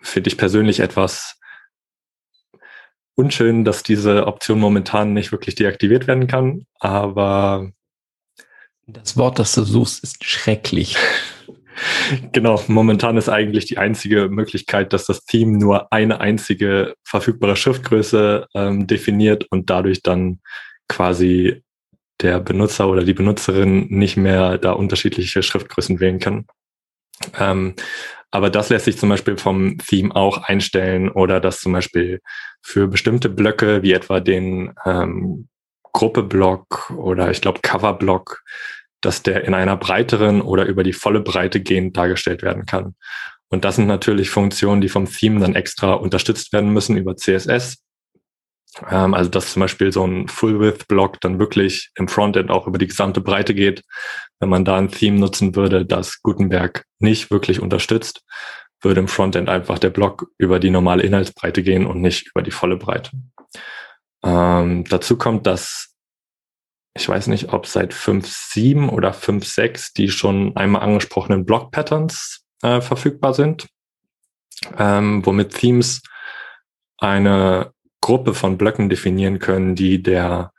Finde 0.00 0.28
ich 0.28 0.36
persönlich 0.36 0.80
etwas 0.80 1.40
unschön, 3.16 3.64
dass 3.64 3.82
diese 3.82 4.26
Option 4.26 4.60
momentan 4.60 5.12
nicht 5.14 5.32
wirklich 5.32 5.56
deaktiviert 5.56 6.06
werden 6.06 6.28
kann, 6.28 6.66
aber 6.78 7.72
das 8.86 9.16
Wort, 9.16 9.40
das 9.40 9.52
du 9.54 9.64
suchst, 9.64 10.04
ist 10.04 10.24
schrecklich. 10.24 10.96
Genau, 12.32 12.62
momentan 12.68 13.16
ist 13.16 13.28
eigentlich 13.28 13.66
die 13.66 13.78
einzige 13.78 14.28
Möglichkeit, 14.28 14.92
dass 14.92 15.06
das 15.06 15.24
Team 15.24 15.58
nur 15.58 15.92
eine 15.92 16.20
einzige 16.20 16.94
verfügbare 17.04 17.56
Schriftgröße 17.56 18.46
ähm, 18.54 18.86
definiert 18.86 19.46
und 19.50 19.70
dadurch 19.70 20.02
dann 20.02 20.40
quasi 20.88 21.62
der 22.20 22.40
Benutzer 22.40 22.88
oder 22.88 23.04
die 23.04 23.14
Benutzerin 23.14 23.86
nicht 23.90 24.16
mehr 24.16 24.58
da 24.58 24.72
unterschiedliche 24.72 25.42
Schriftgrößen 25.42 26.00
wählen 26.00 26.18
kann. 26.18 26.46
Ähm, 27.38 27.74
aber 28.30 28.50
das 28.50 28.68
lässt 28.68 28.86
sich 28.86 28.98
zum 28.98 29.08
Beispiel 29.08 29.36
vom 29.36 29.78
Theme 29.78 30.14
auch 30.14 30.38
einstellen 30.38 31.10
oder 31.10 31.40
dass 31.40 31.60
zum 31.60 31.72
Beispiel 31.72 32.20
für 32.62 32.88
bestimmte 32.88 33.28
Blöcke 33.28 33.82
wie 33.82 33.92
etwa 33.92 34.20
den 34.20 34.74
ähm, 34.84 35.48
Gruppe-Block 35.92 36.90
oder 36.90 37.30
ich 37.30 37.40
glaube 37.40 37.60
Cover-Block 37.62 38.42
dass 39.00 39.22
der 39.22 39.44
in 39.44 39.54
einer 39.54 39.76
breiteren 39.76 40.40
oder 40.40 40.66
über 40.66 40.82
die 40.82 40.92
volle 40.92 41.20
Breite 41.20 41.60
gehend 41.60 41.96
dargestellt 41.96 42.42
werden 42.42 42.66
kann. 42.66 42.94
Und 43.48 43.64
das 43.64 43.76
sind 43.76 43.86
natürlich 43.86 44.30
Funktionen, 44.30 44.80
die 44.80 44.88
vom 44.88 45.06
Theme 45.06 45.40
dann 45.40 45.54
extra 45.54 45.92
unterstützt 45.92 46.52
werden 46.52 46.72
müssen 46.72 46.96
über 46.96 47.16
CSS. 47.16 47.78
Ähm, 48.90 49.14
also 49.14 49.30
dass 49.30 49.52
zum 49.52 49.60
Beispiel 49.60 49.92
so 49.92 50.04
ein 50.06 50.28
Full-Width-Block 50.28 51.20
dann 51.20 51.38
wirklich 51.38 51.90
im 51.94 52.08
Frontend 52.08 52.50
auch 52.50 52.66
über 52.66 52.78
die 52.78 52.88
gesamte 52.88 53.20
Breite 53.20 53.54
geht. 53.54 53.82
Wenn 54.40 54.48
man 54.48 54.64
da 54.64 54.76
ein 54.76 54.90
Theme 54.90 55.18
nutzen 55.18 55.54
würde, 55.54 55.86
das 55.86 56.20
Gutenberg 56.22 56.84
nicht 56.98 57.30
wirklich 57.30 57.60
unterstützt, 57.60 58.22
würde 58.82 59.00
im 59.00 59.08
Frontend 59.08 59.48
einfach 59.48 59.78
der 59.78 59.90
Block 59.90 60.28
über 60.38 60.58
die 60.58 60.70
normale 60.70 61.02
Inhaltsbreite 61.02 61.62
gehen 61.62 61.86
und 61.86 62.00
nicht 62.00 62.28
über 62.28 62.42
die 62.42 62.50
volle 62.50 62.76
Breite. 62.76 63.10
Ähm, 64.22 64.84
dazu 64.84 65.16
kommt, 65.16 65.46
dass 65.46 65.94
ich 66.96 67.08
weiß 67.08 67.28
nicht, 67.28 67.52
ob 67.52 67.66
seit 67.66 67.92
5.7 67.92 68.88
oder 68.88 69.12
5.6 69.12 69.92
die 69.96 70.10
schon 70.10 70.56
einmal 70.56 70.82
angesprochenen 70.82 71.44
Block-Patterns 71.44 72.44
äh, 72.62 72.80
verfügbar 72.80 73.34
sind, 73.34 73.66
ähm, 74.78 75.24
womit 75.24 75.54
Themes 75.54 76.02
eine 76.98 77.72
Gruppe 78.00 78.34
von 78.34 78.56
Blöcken 78.56 78.88
definieren 78.88 79.38
können, 79.38 79.74
die 79.74 80.02
der 80.02 80.52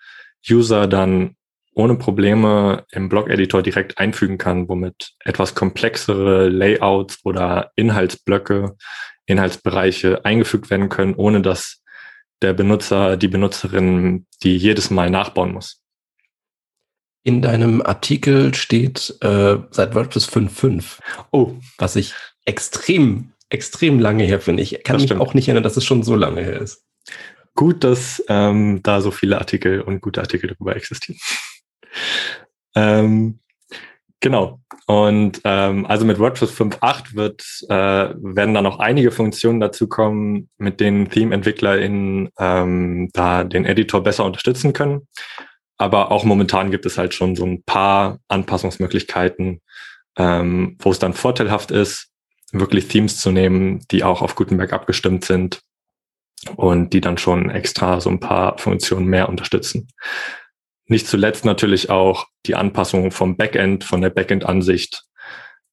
User 0.50 0.88
dann 0.88 1.36
ohne 1.74 1.96
Probleme 1.96 2.86
im 2.92 3.10
Blog-Editor 3.10 3.62
direkt 3.62 3.98
einfügen 3.98 4.38
kann, 4.38 4.68
womit 4.68 5.14
etwas 5.20 5.56
komplexere 5.56 6.50
Layouts 6.50 7.20
oder 7.24 7.72
Inhaltsblöcke, 7.76 8.76
Inhaltsbereiche 9.26 10.26
eingefügt 10.26 10.70
werden 10.70 10.90
können, 10.90 11.14
ohne 11.16 11.42
dass 11.42 11.84
der 12.42 12.54
Benutzer, 12.54 13.18
die 13.18 13.28
Benutzerin 13.28 14.26
die 14.44 14.58
jedes 14.58 14.90
Mal 14.90 15.10
nachbauen 15.10 15.54
muss. 15.54 15.82
In 17.28 17.42
deinem 17.42 17.82
Artikel 17.82 18.54
steht 18.54 19.18
äh, 19.20 19.58
seit 19.72 19.94
WordPress 19.94 20.30
5.5. 20.30 21.00
Oh. 21.32 21.56
Was 21.78 21.98
ich 21.98 22.14
extrem, 22.46 23.34
extrem 23.50 24.00
lange 24.00 24.24
her 24.24 24.40
finde. 24.40 24.64
Ich 24.64 24.82
kann 24.86 24.94
das 24.94 25.02
mich 25.02 25.10
stimmt. 25.10 25.20
auch 25.20 25.34
nicht 25.34 25.50
erinnern, 25.50 25.64
dass 25.64 25.76
es 25.76 25.84
schon 25.84 26.04
so 26.04 26.16
lange 26.16 26.40
her 26.42 26.62
ist. 26.62 26.86
Gut, 27.54 27.84
dass 27.84 28.24
ähm, 28.30 28.80
da 28.82 29.02
so 29.02 29.12
viele 29.12 29.40
Artikel 29.40 29.82
und 29.82 30.00
gute 30.00 30.22
Artikel 30.22 30.48
darüber 30.48 30.78
existieren. 30.78 31.20
ähm, 32.76 33.40
genau. 34.22 34.62
Und 34.86 35.42
ähm, 35.44 35.86
also 35.86 36.06
mit 36.06 36.20
WordPress 36.20 36.58
5.8 36.58 37.14
wird, 37.14 37.44
äh, 37.68 38.16
werden 38.16 38.54
da 38.54 38.62
noch 38.62 38.80
einige 38.80 39.12
Funktionen 39.12 39.60
dazu 39.60 39.90
kommen, 39.90 40.48
mit 40.58 40.80
denen 40.80 41.10
Theme-EntwicklerInnen 41.10 42.30
ähm, 42.40 43.10
da 43.12 43.44
den 43.44 43.66
Editor 43.66 44.02
besser 44.02 44.24
unterstützen 44.24 44.72
können. 44.72 45.10
Aber 45.78 46.12
auch 46.12 46.24
momentan 46.24 46.72
gibt 46.72 46.86
es 46.86 46.98
halt 46.98 47.14
schon 47.14 47.36
so 47.36 47.46
ein 47.46 47.64
paar 47.64 48.20
Anpassungsmöglichkeiten, 48.28 49.62
ähm, 50.18 50.76
wo 50.80 50.92
es 50.92 51.00
dann 51.00 51.14
vorteilhaft 51.14 51.72
ist, 51.72 52.10
wirklich 52.52 52.88
Themes 52.88 53.20
zu 53.20 53.32
nehmen, 53.32 53.86
die 53.92 54.04
auch 54.04 54.22
auf 54.22 54.36
Gutenberg 54.36 54.74
abgestimmt 54.74 55.26
sind 55.26 55.62
und 56.56 56.94
die 56.94 57.02
dann 57.02 57.18
schon 57.18 57.50
extra 57.50 58.00
so 58.00 58.10
ein 58.10 58.20
paar 58.20 58.58
Funktionen 58.58 59.08
mehr 59.08 59.30
unterstützen. 59.30 59.88
Nicht 60.86 61.08
zuletzt 61.08 61.46
natürlich 61.46 61.90
auch 61.90 62.28
die 62.46 62.56
Anpassung 62.56 63.12
vom 63.12 63.36
Backend, 63.36 63.84
von 63.84 64.02
der 64.02 64.10
Backend-Ansicht, 64.10 65.04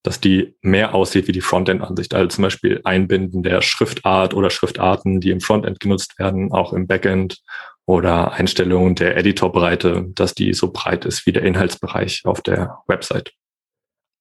dass 0.03 0.21
die 0.21 0.57
mehr 0.61 0.95
aussieht 0.95 1.29
wie 1.29 1.33
die 1.33 1.41
Frontend-Ansicht. 1.41 2.15
Also 2.15 2.29
zum 2.29 2.43
Beispiel 2.43 2.81
Einbinden 2.85 3.43
der 3.43 3.63
Schriftart 3.63 4.35
oder 4.35 4.51
Schriftarten, 4.51 5.21
die 5.21 5.31
im 5.31 5.41
Frontend 5.41 5.81
genutzt 5.81 6.19
werden, 6.19 6.53
auch 6.53 6.73
im 6.73 6.87
Backend 6.87 7.43
oder 7.87 8.33
Einstellungen 8.33 8.95
der 8.95 9.17
Editorbreite, 9.17 10.07
dass 10.15 10.35
die 10.35 10.55
so 10.55 10.73
breit 10.73 11.05
ist 11.05 11.27
wie 11.27 11.33
der 11.33 11.43
Inhaltsbereich 11.43 12.23
auf 12.25 12.41
der 12.41 12.79
Website. 12.87 13.33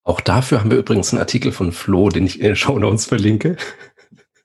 Auch 0.04 0.20
dafür 0.20 0.60
haben 0.60 0.72
wir 0.72 0.80
übrigens 0.80 1.14
einen 1.14 1.22
Artikel 1.22 1.52
von 1.52 1.72
Flo, 1.72 2.10
den 2.10 2.26
ich 2.26 2.40
in 2.40 2.48
den 2.48 2.56
Show 2.56 2.78
Notes 2.78 3.06
verlinke. 3.06 3.56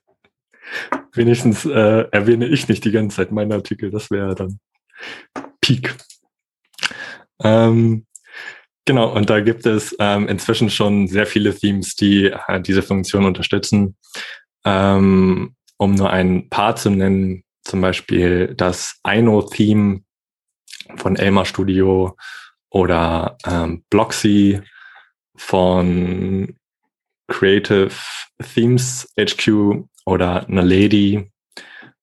Wenigstens 1.13 1.65
äh, 1.65 2.05
erwähne 2.11 2.47
ich 2.47 2.67
nicht 2.69 2.85
die 2.85 2.91
ganze 2.91 3.17
Zeit 3.17 3.31
meinen 3.31 3.51
Artikel, 3.51 3.91
das 3.91 4.09
wäre 4.09 4.35
dann 4.35 4.59
Peak. 5.59 5.95
Ähm, 7.43 8.05
genau, 8.85 9.13
und 9.13 9.29
da 9.29 9.41
gibt 9.41 9.65
es 9.65 9.95
ähm, 9.99 10.27
inzwischen 10.27 10.69
schon 10.69 11.07
sehr 11.07 11.25
viele 11.25 11.53
Themes, 11.53 11.95
die 11.95 12.27
äh, 12.27 12.61
diese 12.61 12.83
Funktion 12.83 13.25
unterstützen. 13.25 13.97
Ähm, 14.65 15.55
um 15.77 15.95
nur 15.95 16.09
ein 16.09 16.49
paar 16.49 16.75
zu 16.75 16.89
nennen, 16.89 17.43
zum 17.69 17.81
Beispiel 17.81 18.55
das 18.55 18.99
Aino-Theme 19.03 20.01
von 20.95 21.15
Elmar 21.15 21.45
Studio 21.45 22.17
oder 22.71 23.37
ähm, 23.45 23.83
Bloxy 23.89 24.61
von 25.35 26.57
Creative 27.27 27.91
Themes 28.53 29.07
HQ 29.17 29.83
oder 30.05 30.45
Naledi 30.47 31.29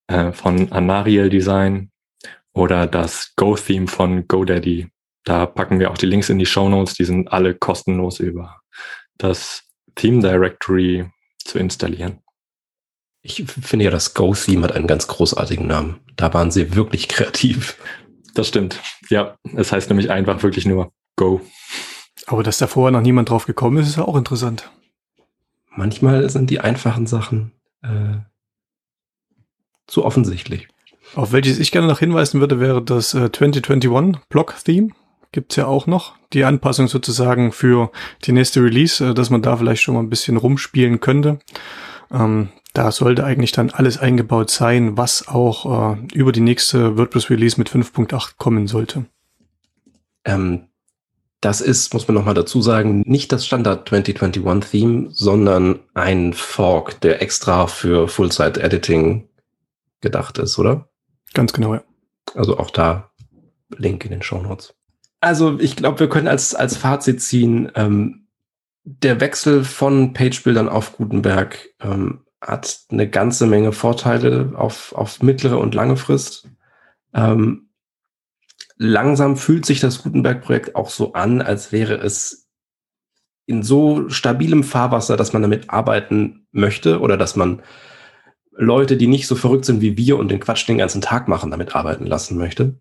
äh, 0.07 0.33
von 0.33 0.71
Anariel 0.71 1.29
Design 1.31 1.91
oder 2.55 2.87
das 2.87 3.33
Go-Theme 3.35 3.89
von 3.89 4.29
GoDaddy. 4.29 4.89
Da 5.25 5.47
packen 5.47 5.81
wir 5.81 5.91
auch 5.91 5.99
die 5.99 6.07
Links 6.07 6.31
in 6.31 6.39
die 6.39 6.47
Show 6.47 6.69
Notes. 6.69 6.95
Die 6.95 7.05
sind 7.05 7.33
alle 7.33 7.55
kostenlos 7.55 8.21
über 8.21 8.61
das 9.19 9.65
Theme 9.97 10.23
Directory 10.23 11.11
zu 11.39 11.59
installieren. 11.59 12.21
Ich 13.29 13.43
finde 13.45 13.87
ja, 13.87 13.91
das 13.91 14.15
Go-Theme 14.15 14.63
hat 14.63 14.73
einen 14.73 14.87
ganz 14.87 15.09
großartigen 15.09 15.67
Namen. 15.67 15.99
Da 16.15 16.33
waren 16.33 16.53
sie 16.53 16.77
wirklich 16.77 17.09
kreativ. 17.09 17.77
Das 18.35 18.47
stimmt. 18.47 18.81
Ja, 19.11 19.37
es 19.57 19.73
heißt 19.73 19.89
nämlich 19.89 20.13
einfach 20.13 20.45
wirklich 20.45 20.65
nur 20.65 20.93
Go. 21.17 21.41
Aber 22.27 22.45
dass 22.45 22.59
da 22.59 22.69
vorher 22.69 22.93
noch 22.93 23.01
niemand 23.01 23.29
drauf 23.29 23.47
gekommen 23.47 23.79
ist, 23.79 23.89
ist 23.89 23.97
ja 23.97 24.05
auch 24.05 24.15
interessant. 24.15 24.71
Manchmal 25.71 26.31
sind 26.31 26.51
die 26.51 26.61
einfachen 26.61 27.09
Sachen 27.09 27.51
äh, 27.83 28.19
zu 29.89 30.05
offensichtlich. 30.05 30.69
Auf 31.17 31.33
welches 31.33 31.59
ich 31.59 31.73
gerne 31.73 31.89
noch 31.89 31.99
hinweisen 31.99 32.39
würde, 32.39 32.61
wäre 32.61 32.81
das 32.81 33.13
äh, 33.13 33.33
2021 33.33 34.23
Block-Theme. 34.29 34.91
Gibt's 35.33 35.57
ja 35.57 35.67
auch 35.67 35.89
noch. 35.89 36.15
Die 36.33 36.45
Anpassung 36.45 36.87
sozusagen 36.87 37.51
für 37.51 37.91
die 38.25 38.33
nächste 38.33 38.63
Release, 38.63 39.05
äh, 39.05 39.15
dass 39.15 39.31
man 39.31 39.43
da 39.43 39.57
vielleicht 39.57 39.83
schon 39.83 39.95
mal 39.95 40.01
ein 40.01 40.11
bisschen 40.11 40.37
rumspielen 40.37 41.01
könnte. 41.01 41.41
Ähm, 42.13 42.51
da 42.77 42.93
sollte 42.93 43.25
eigentlich 43.25 43.53
dann 43.53 43.71
alles 43.71 43.97
eingebaut 43.97 44.51
sein, 44.51 44.99
was 44.99 45.29
auch 45.29 45.95
äh, 45.95 46.07
über 46.13 46.31
die 46.31 46.41
nächste 46.41 46.99
WordPress-Release 46.99 47.59
mit 47.59 47.71
5.8 47.71 48.35
kommen 48.37 48.67
sollte. 48.67 49.07
Ähm, 50.27 50.67
das 51.41 51.63
ist, 51.63 51.95
muss 51.95 52.07
man 52.07 52.17
nochmal 52.17 52.35
dazu 52.35 52.61
sagen, 52.61 53.03
nicht 53.07 53.33
das 53.33 53.47
Standard 53.47 53.89
2021 53.89 54.71
Theme, 54.71 55.09
sondern 55.11 55.81
ein 55.95 56.35
Fork, 56.35 57.01
der 57.01 57.23
extra 57.23 57.67
für 57.67 58.09
Full-Site-Editing 58.09 59.27
gedacht 60.03 60.37
ist, 60.37 60.59
oder? 60.59 60.91
Ganz 61.33 61.55
genau, 61.55 61.75
ja. 61.75 61.85
Also 62.35 62.59
auch 62.59 62.71
da 62.71 63.11
Link 63.75 64.05
in 64.05 64.11
den 64.11 64.23
Show 64.23 64.43
Notes. 64.43 64.75
Also 65.21 65.59
ich 65.61 65.77
glaube, 65.77 66.01
wir 66.01 66.09
können 66.11 66.29
als, 66.29 66.55
als 66.55 66.77
Fazit 66.77 67.23
ziehen, 67.23 67.73
ähm, 67.75 68.27
der 68.85 69.21
Wechsel 69.21 69.65
von 69.65 70.13
Page-Bildern 70.13 70.69
auf 70.69 70.97
Gutenberg 70.97 71.71
ähm, 71.81 72.26
hat 72.41 72.81
eine 72.91 73.09
ganze 73.09 73.47
Menge 73.47 73.73
Vorteile 73.73 74.53
auf, 74.57 74.93
auf 74.95 75.23
mittlere 75.23 75.59
und 75.59 75.75
lange 75.75 75.97
Frist. 75.97 76.49
Ähm, 77.15 77.71
langsam 78.77 79.37
fühlt 79.37 79.65
sich 79.67 79.81
das 79.81 80.03
Gutenberg-Projekt 80.03 80.75
auch 80.75 80.91
so 80.91 81.15
an, 81.15 81.41
als 81.41 81.73
wäre 81.73 81.95
es 81.95 82.49
in 83.47 83.63
so 83.63 84.09
stabilem 84.09 84.65
Fahrwasser, 84.65 85.17
dass 85.17 85.33
man 85.33 85.43
damit 85.43 85.71
arbeiten 85.71 86.47
möchte 86.51 87.01
oder 87.01 87.17
dass 87.17 87.37
man 87.37 87.63
Leute, 88.51 88.97
die 88.97 89.07
nicht 89.07 89.27
so 89.27 89.37
verrückt 89.37 89.65
sind 89.65 89.81
wie 89.81 89.97
wir 89.97 90.19
und 90.19 90.29
den 90.29 90.41
Quatsch 90.41 90.67
den 90.67 90.79
ganzen 90.79 91.01
Tag 91.01 91.29
machen, 91.29 91.51
damit 91.51 91.75
arbeiten 91.75 92.07
lassen 92.07 92.37
möchte. 92.39 92.81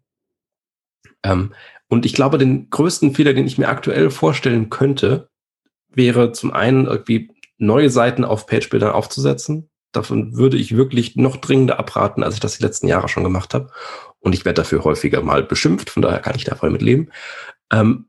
Ähm, 1.23 1.53
und 1.87 2.05
ich 2.05 2.13
glaube, 2.13 2.37
den 2.37 2.69
größten 2.69 3.13
Fehler, 3.13 3.33
den 3.33 3.45
ich 3.45 3.57
mir 3.57 3.67
aktuell 3.67 4.09
vorstellen 4.09 4.69
könnte, 4.69 5.29
wäre 5.89 6.31
zum 6.31 6.51
einen 6.51 6.85
irgendwie 6.85 7.31
neue 7.57 7.89
Seiten 7.89 8.23
auf 8.23 8.47
Page-Bildern 8.47 8.91
aufzusetzen. 8.91 9.69
Davon 9.91 10.35
würde 10.35 10.57
ich 10.57 10.75
wirklich 10.75 11.15
noch 11.15 11.37
dringender 11.37 11.79
abraten, 11.79 12.23
als 12.23 12.35
ich 12.35 12.39
das 12.41 12.57
die 12.57 12.63
letzten 12.63 12.87
Jahre 12.87 13.07
schon 13.07 13.23
gemacht 13.23 13.53
habe. 13.53 13.71
Und 14.19 14.33
ich 14.33 14.43
werde 14.43 14.61
dafür 14.61 14.83
häufiger 14.83 15.21
mal 15.21 15.43
beschimpft, 15.43 15.89
von 15.89 16.01
daher 16.01 16.19
kann 16.19 16.35
ich 16.35 16.43
da 16.43 16.55
voll 16.55 16.69
mit 16.69 16.81
leben. 16.81 17.09
Ähm, 17.71 18.07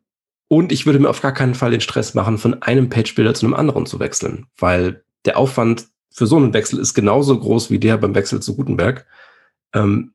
und 0.48 0.72
ich 0.72 0.86
würde 0.86 0.98
mir 0.98 1.10
auf 1.10 1.22
gar 1.22 1.32
keinen 1.32 1.54
Fall 1.54 1.70
den 1.70 1.80
Stress 1.80 2.14
machen, 2.14 2.38
von 2.38 2.62
einem 2.62 2.88
Page-Builder 2.88 3.34
zu 3.34 3.46
einem 3.46 3.54
anderen 3.54 3.86
zu 3.86 3.98
wechseln, 4.00 4.46
weil 4.58 5.04
der 5.24 5.36
Aufwand 5.38 5.88
für 6.10 6.26
so 6.26 6.36
einen 6.36 6.54
Wechsel 6.54 6.78
ist 6.78 6.94
genauso 6.94 7.38
groß 7.38 7.70
wie 7.70 7.78
der 7.78 7.98
beim 7.98 8.14
Wechsel 8.14 8.40
zu 8.40 8.56
Gutenberg. 8.56 9.06
Ähm, 9.74 10.14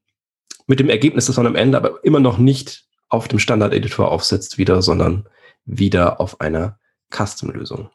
mit 0.68 0.80
dem 0.80 0.90
Ergebnis, 0.90 1.26
dass 1.26 1.38
man 1.38 1.48
am 1.48 1.56
Ende 1.56 1.78
aber 1.78 2.04
immer 2.04 2.20
noch 2.20 2.38
nicht 2.38 2.86
auf 3.10 3.28
dem 3.28 3.40
Standard-Editor 3.40 4.10
aufsetzt 4.10 4.58
wieder, 4.58 4.82
sondern 4.82 5.28
wieder 5.66 6.20
auf 6.20 6.40
einer 6.40 6.80
Custom-Lösung. 7.14 7.90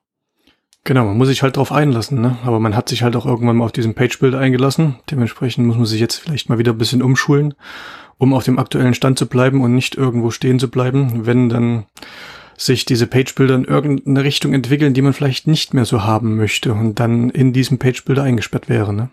Genau, 0.86 1.04
man 1.04 1.18
muss 1.18 1.26
sich 1.26 1.42
halt 1.42 1.56
drauf 1.56 1.72
einlassen, 1.72 2.20
ne? 2.20 2.38
Aber 2.44 2.60
man 2.60 2.76
hat 2.76 2.88
sich 2.88 3.02
halt 3.02 3.16
auch 3.16 3.26
irgendwann 3.26 3.56
mal 3.56 3.64
auf 3.64 3.72
diesen 3.72 3.94
Page-Build 3.94 4.36
eingelassen. 4.36 4.94
Dementsprechend 5.10 5.66
muss 5.66 5.74
man 5.76 5.84
sich 5.84 5.98
jetzt 5.98 6.14
vielleicht 6.14 6.48
mal 6.48 6.58
wieder 6.58 6.70
ein 6.70 6.78
bisschen 6.78 7.02
umschulen, 7.02 7.54
um 8.18 8.32
auf 8.32 8.44
dem 8.44 8.60
aktuellen 8.60 8.94
Stand 8.94 9.18
zu 9.18 9.26
bleiben 9.26 9.62
und 9.62 9.74
nicht 9.74 9.96
irgendwo 9.96 10.30
stehen 10.30 10.60
zu 10.60 10.70
bleiben, 10.70 11.26
wenn 11.26 11.48
dann 11.48 11.86
sich 12.56 12.84
diese 12.84 13.08
Page-Builder 13.08 13.56
in 13.56 13.64
irgendeine 13.64 14.22
Richtung 14.22 14.54
entwickeln, 14.54 14.94
die 14.94 15.02
man 15.02 15.12
vielleicht 15.12 15.48
nicht 15.48 15.74
mehr 15.74 15.86
so 15.86 16.04
haben 16.04 16.36
möchte 16.36 16.72
und 16.72 17.00
dann 17.00 17.30
in 17.30 17.52
diesem 17.52 17.78
Page-Builder 17.78 18.22
eingesperrt 18.22 18.68
wäre, 18.68 18.92
ne? 18.92 19.10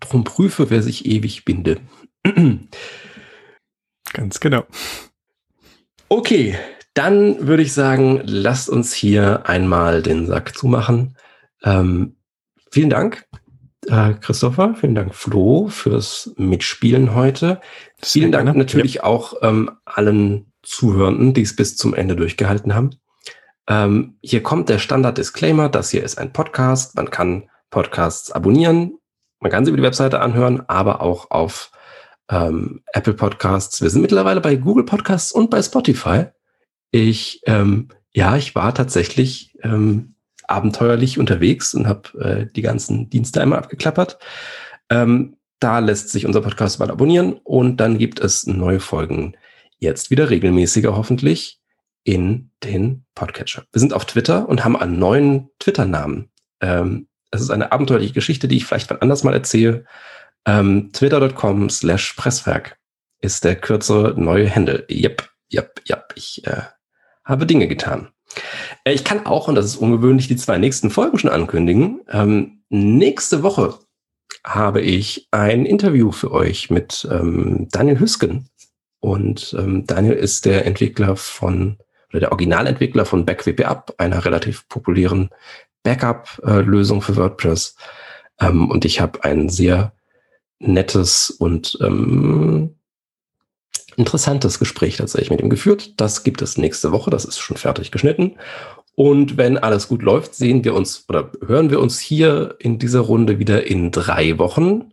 Drum 0.00 0.24
prüfe, 0.24 0.70
wer 0.70 0.82
sich 0.82 1.04
ewig 1.04 1.44
binde. 1.44 1.80
Ganz 4.14 4.40
genau. 4.40 4.64
Okay, 6.08 6.56
dann 6.96 7.46
würde 7.46 7.62
ich 7.62 7.74
sagen, 7.74 8.22
lasst 8.24 8.70
uns 8.70 8.94
hier 8.94 9.46
einmal 9.46 10.02
den 10.02 10.26
Sack 10.26 10.56
zumachen. 10.56 11.16
Ähm, 11.62 12.16
vielen 12.70 12.88
Dank, 12.88 13.26
äh, 13.86 14.14
Christopher. 14.14 14.74
Vielen 14.80 14.94
Dank, 14.94 15.14
Flo, 15.14 15.68
fürs 15.68 16.32
Mitspielen 16.38 17.14
heute. 17.14 17.60
Sehr 18.00 18.22
vielen 18.22 18.32
Dank 18.32 18.46
gerne. 18.46 18.58
natürlich 18.58 18.94
ja. 18.94 19.04
auch 19.04 19.34
ähm, 19.42 19.72
allen 19.84 20.52
Zuhörenden, 20.62 21.34
die 21.34 21.42
es 21.42 21.54
bis 21.54 21.76
zum 21.76 21.92
Ende 21.92 22.16
durchgehalten 22.16 22.74
haben. 22.74 22.90
Ähm, 23.68 24.16
hier 24.22 24.42
kommt 24.42 24.70
der 24.70 24.78
Standard-Disclaimer. 24.78 25.68
Das 25.68 25.90
hier 25.90 26.02
ist 26.02 26.16
ein 26.16 26.32
Podcast. 26.32 26.96
Man 26.96 27.10
kann 27.10 27.50
Podcasts 27.68 28.32
abonnieren. 28.32 28.98
Man 29.40 29.52
kann 29.52 29.66
sie 29.66 29.70
über 29.70 29.76
die 29.76 29.82
Webseite 29.82 30.20
anhören, 30.20 30.62
aber 30.66 31.02
auch 31.02 31.30
auf 31.30 31.72
ähm, 32.30 32.82
Apple 32.94 33.12
Podcasts. 33.12 33.82
Wir 33.82 33.90
sind 33.90 34.00
mittlerweile 34.00 34.40
bei 34.40 34.56
Google 34.56 34.84
Podcasts 34.84 35.30
und 35.30 35.50
bei 35.50 35.60
Spotify. 35.60 36.28
Ich, 36.90 37.40
ähm, 37.46 37.88
ja, 38.12 38.36
ich 38.36 38.54
war 38.54 38.74
tatsächlich 38.74 39.54
ähm, 39.62 40.14
abenteuerlich 40.48 41.18
unterwegs 41.18 41.74
und 41.74 41.86
habe 41.86 42.18
äh, 42.20 42.46
die 42.54 42.62
ganzen 42.62 43.10
Dienste 43.10 43.40
einmal 43.40 43.58
abgeklappert. 43.58 44.18
Ähm, 44.90 45.36
da 45.58 45.78
lässt 45.78 46.10
sich 46.10 46.26
unser 46.26 46.42
Podcast 46.42 46.78
mal 46.78 46.90
abonnieren 46.90 47.34
und 47.44 47.78
dann 47.78 47.98
gibt 47.98 48.20
es 48.20 48.46
neue 48.46 48.80
Folgen 48.80 49.36
jetzt 49.78 50.10
wieder 50.10 50.30
regelmäßiger 50.30 50.96
hoffentlich 50.96 51.60
in 52.04 52.50
den 52.62 53.04
Podcatcher. 53.14 53.64
Wir 53.72 53.80
sind 53.80 53.92
auf 53.92 54.04
Twitter 54.04 54.48
und 54.48 54.64
haben 54.64 54.76
einen 54.76 54.98
neuen 54.98 55.48
Twitter-Namen. 55.58 56.30
Ähm, 56.60 57.08
es 57.30 57.40
ist 57.40 57.50
eine 57.50 57.72
abenteuerliche 57.72 58.14
Geschichte, 58.14 58.48
die 58.48 58.58
ich 58.58 58.66
vielleicht 58.66 58.88
wann 58.90 59.00
anders 59.00 59.24
mal 59.24 59.34
erzähle. 59.34 59.84
Ähm, 60.46 60.90
Twitter.com 60.92 61.68
slash 61.68 62.12
Presswerk 62.12 62.78
ist 63.20 63.44
der 63.44 63.56
kürzere 63.56 64.14
neue 64.18 64.54
Handle. 64.54 64.86
Yep, 64.90 65.28
yep, 65.52 65.82
yep. 65.88 66.12
Ich 66.14 66.46
äh, 66.46 66.62
habe 67.24 67.46
Dinge 67.46 67.68
getan. 67.68 68.08
Äh, 68.84 68.92
ich 68.92 69.04
kann 69.04 69.26
auch, 69.26 69.48
und 69.48 69.54
das 69.54 69.66
ist 69.66 69.76
ungewöhnlich, 69.76 70.28
die 70.28 70.36
zwei 70.36 70.58
nächsten 70.58 70.90
Folgen 70.90 71.18
schon 71.18 71.30
ankündigen. 71.30 72.00
Ähm, 72.10 72.62
nächste 72.68 73.42
Woche 73.42 73.78
habe 74.44 74.80
ich 74.80 75.28
ein 75.30 75.66
Interview 75.66 76.12
für 76.12 76.32
euch 76.32 76.70
mit 76.70 77.06
ähm, 77.10 77.68
Daniel 77.70 77.98
Hüsken. 77.98 78.48
Und 79.00 79.54
ähm, 79.58 79.86
Daniel 79.86 80.14
ist 80.14 80.44
der 80.44 80.66
Entwickler 80.66 81.16
von, 81.16 81.78
oder 82.10 82.20
der 82.20 82.32
Originalentwickler 82.32 83.04
von 83.04 83.24
BackWP 83.24 83.64
einer 83.98 84.24
relativ 84.24 84.68
populären 84.68 85.30
Backup-Lösung 85.82 87.02
für 87.02 87.16
WordPress. 87.16 87.76
Ähm, 88.40 88.70
und 88.70 88.84
ich 88.84 89.00
habe 89.00 89.22
ein 89.24 89.48
sehr 89.48 89.92
nettes 90.58 91.30
und 91.30 91.78
ähm, 91.82 92.75
interessantes 93.96 94.58
Gespräch 94.58 94.96
tatsächlich 94.96 95.30
mit 95.30 95.40
ihm 95.40 95.50
geführt. 95.50 96.00
Das 96.00 96.24
gibt 96.24 96.42
es 96.42 96.58
nächste 96.58 96.92
Woche. 96.92 97.10
Das 97.10 97.24
ist 97.24 97.38
schon 97.38 97.56
fertig 97.56 97.90
geschnitten. 97.90 98.36
Und 98.94 99.36
wenn 99.36 99.58
alles 99.58 99.88
gut 99.88 100.02
läuft, 100.02 100.34
sehen 100.34 100.64
wir 100.64 100.74
uns 100.74 101.04
oder 101.08 101.30
hören 101.46 101.70
wir 101.70 101.80
uns 101.80 101.98
hier 101.98 102.56
in 102.58 102.78
dieser 102.78 103.00
Runde 103.00 103.38
wieder 103.38 103.66
in 103.66 103.90
drei 103.90 104.38
Wochen 104.38 104.92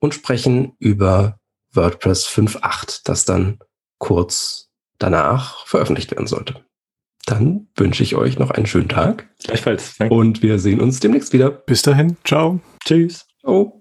und 0.00 0.14
sprechen 0.14 0.72
über 0.78 1.38
WordPress 1.72 2.26
5.8, 2.26 3.00
das 3.04 3.24
dann 3.24 3.58
kurz 3.98 4.68
danach 4.98 5.66
veröffentlicht 5.66 6.10
werden 6.10 6.26
sollte. 6.26 6.56
Dann 7.24 7.68
wünsche 7.76 8.02
ich 8.02 8.16
euch 8.16 8.38
noch 8.38 8.50
einen 8.50 8.66
schönen 8.66 8.88
Tag. 8.88 9.28
Gleichfalls. 9.42 9.96
Danke. 9.98 10.14
Und 10.14 10.42
wir 10.42 10.58
sehen 10.58 10.80
uns 10.80 11.00
demnächst 11.00 11.32
wieder. 11.32 11.50
Bis 11.50 11.82
dahin. 11.82 12.16
Ciao. 12.24 12.60
Tschüss. 12.84 13.26
Oh. 13.42 13.77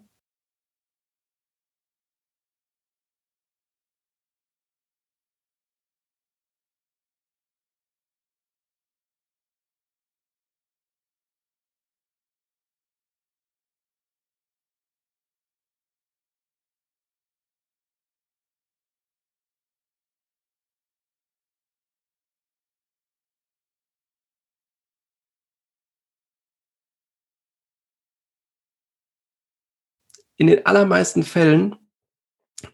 In 30.38 30.48
den 30.48 30.66
allermeisten 30.66 31.24
Fällen 31.24 31.76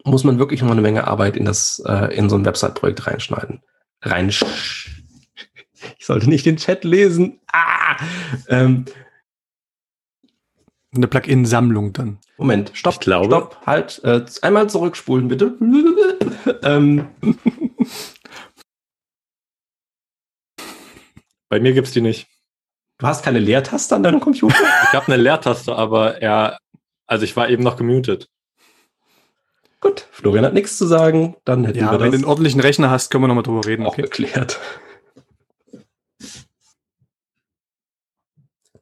muss 0.04 0.24
man 0.24 0.38
wirklich 0.38 0.62
noch 0.62 0.70
eine 0.70 0.80
Menge 0.80 1.06
Arbeit 1.06 1.36
in 1.36 1.44
das, 1.44 1.82
äh, 1.86 2.14
in 2.14 2.30
so 2.30 2.36
ein 2.36 2.44
Website-Projekt 2.44 3.06
reinschneiden. 3.06 3.62
Rein. 4.02 4.32
Ich 5.98 6.06
sollte 6.06 6.30
nicht 6.30 6.46
den 6.46 6.56
Chat 6.56 6.82
lesen. 6.82 7.40
Ah! 7.52 7.96
Ähm, 8.48 8.86
eine 10.94 11.08
Plugin-Sammlung 11.08 11.92
dann. 11.92 12.18
Moment, 12.38 12.70
stopp, 12.72 12.94
ich 12.94 13.00
glaube. 13.00 13.26
stopp, 13.26 13.66
halt, 13.66 14.02
äh, 14.02 14.24
einmal 14.40 14.70
zurückspulen, 14.70 15.28
bitte. 15.28 15.58
ähm. 16.62 17.08
Bei 21.50 21.60
mir 21.60 21.74
gibt's 21.74 21.92
die 21.92 22.00
nicht. 22.00 22.28
Du 22.96 23.06
hast 23.06 23.22
keine 23.22 23.40
Leertaste 23.40 23.94
an 23.94 24.02
deinem 24.02 24.20
Computer? 24.20 24.56
ich 24.84 24.94
habe 24.94 25.12
eine 25.12 25.22
Leertaste, 25.22 25.74
aber 25.76 26.22
er 26.22 26.56
also 27.06 27.24
ich 27.24 27.36
war 27.36 27.48
eben 27.48 27.62
noch 27.62 27.76
gemutet. 27.76 28.28
Gut, 29.80 30.06
Florian 30.10 30.44
hat 30.46 30.54
nichts 30.54 30.78
zu 30.78 30.86
sagen. 30.86 31.36
Dann 31.44 31.64
hätten 31.64 31.78
ja, 31.78 31.92
wir 31.92 32.00
wenn 32.00 32.10
du 32.10 32.16
einen 32.16 32.24
ordentlichen 32.24 32.60
Rechner 32.60 32.90
hast, 32.90 33.10
können 33.10 33.24
wir 33.24 33.28
nochmal 33.28 33.42
drüber 33.44 33.66
reden. 33.66 33.84
Auch 33.84 33.92
okay. 33.92 34.02
geklärt. 34.02 34.58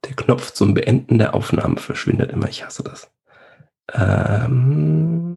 Der 0.05 0.17
Knopf 0.17 0.53
zum 0.53 0.75
Beenden 0.75 1.19
der 1.19 1.35
Aufnahme 1.35 1.77
verschwindet 1.79 2.31
immer. 2.31 2.49
Ich 2.49 2.65
hasse 2.65 2.83
das. 2.83 3.11
Ähm 3.93 5.23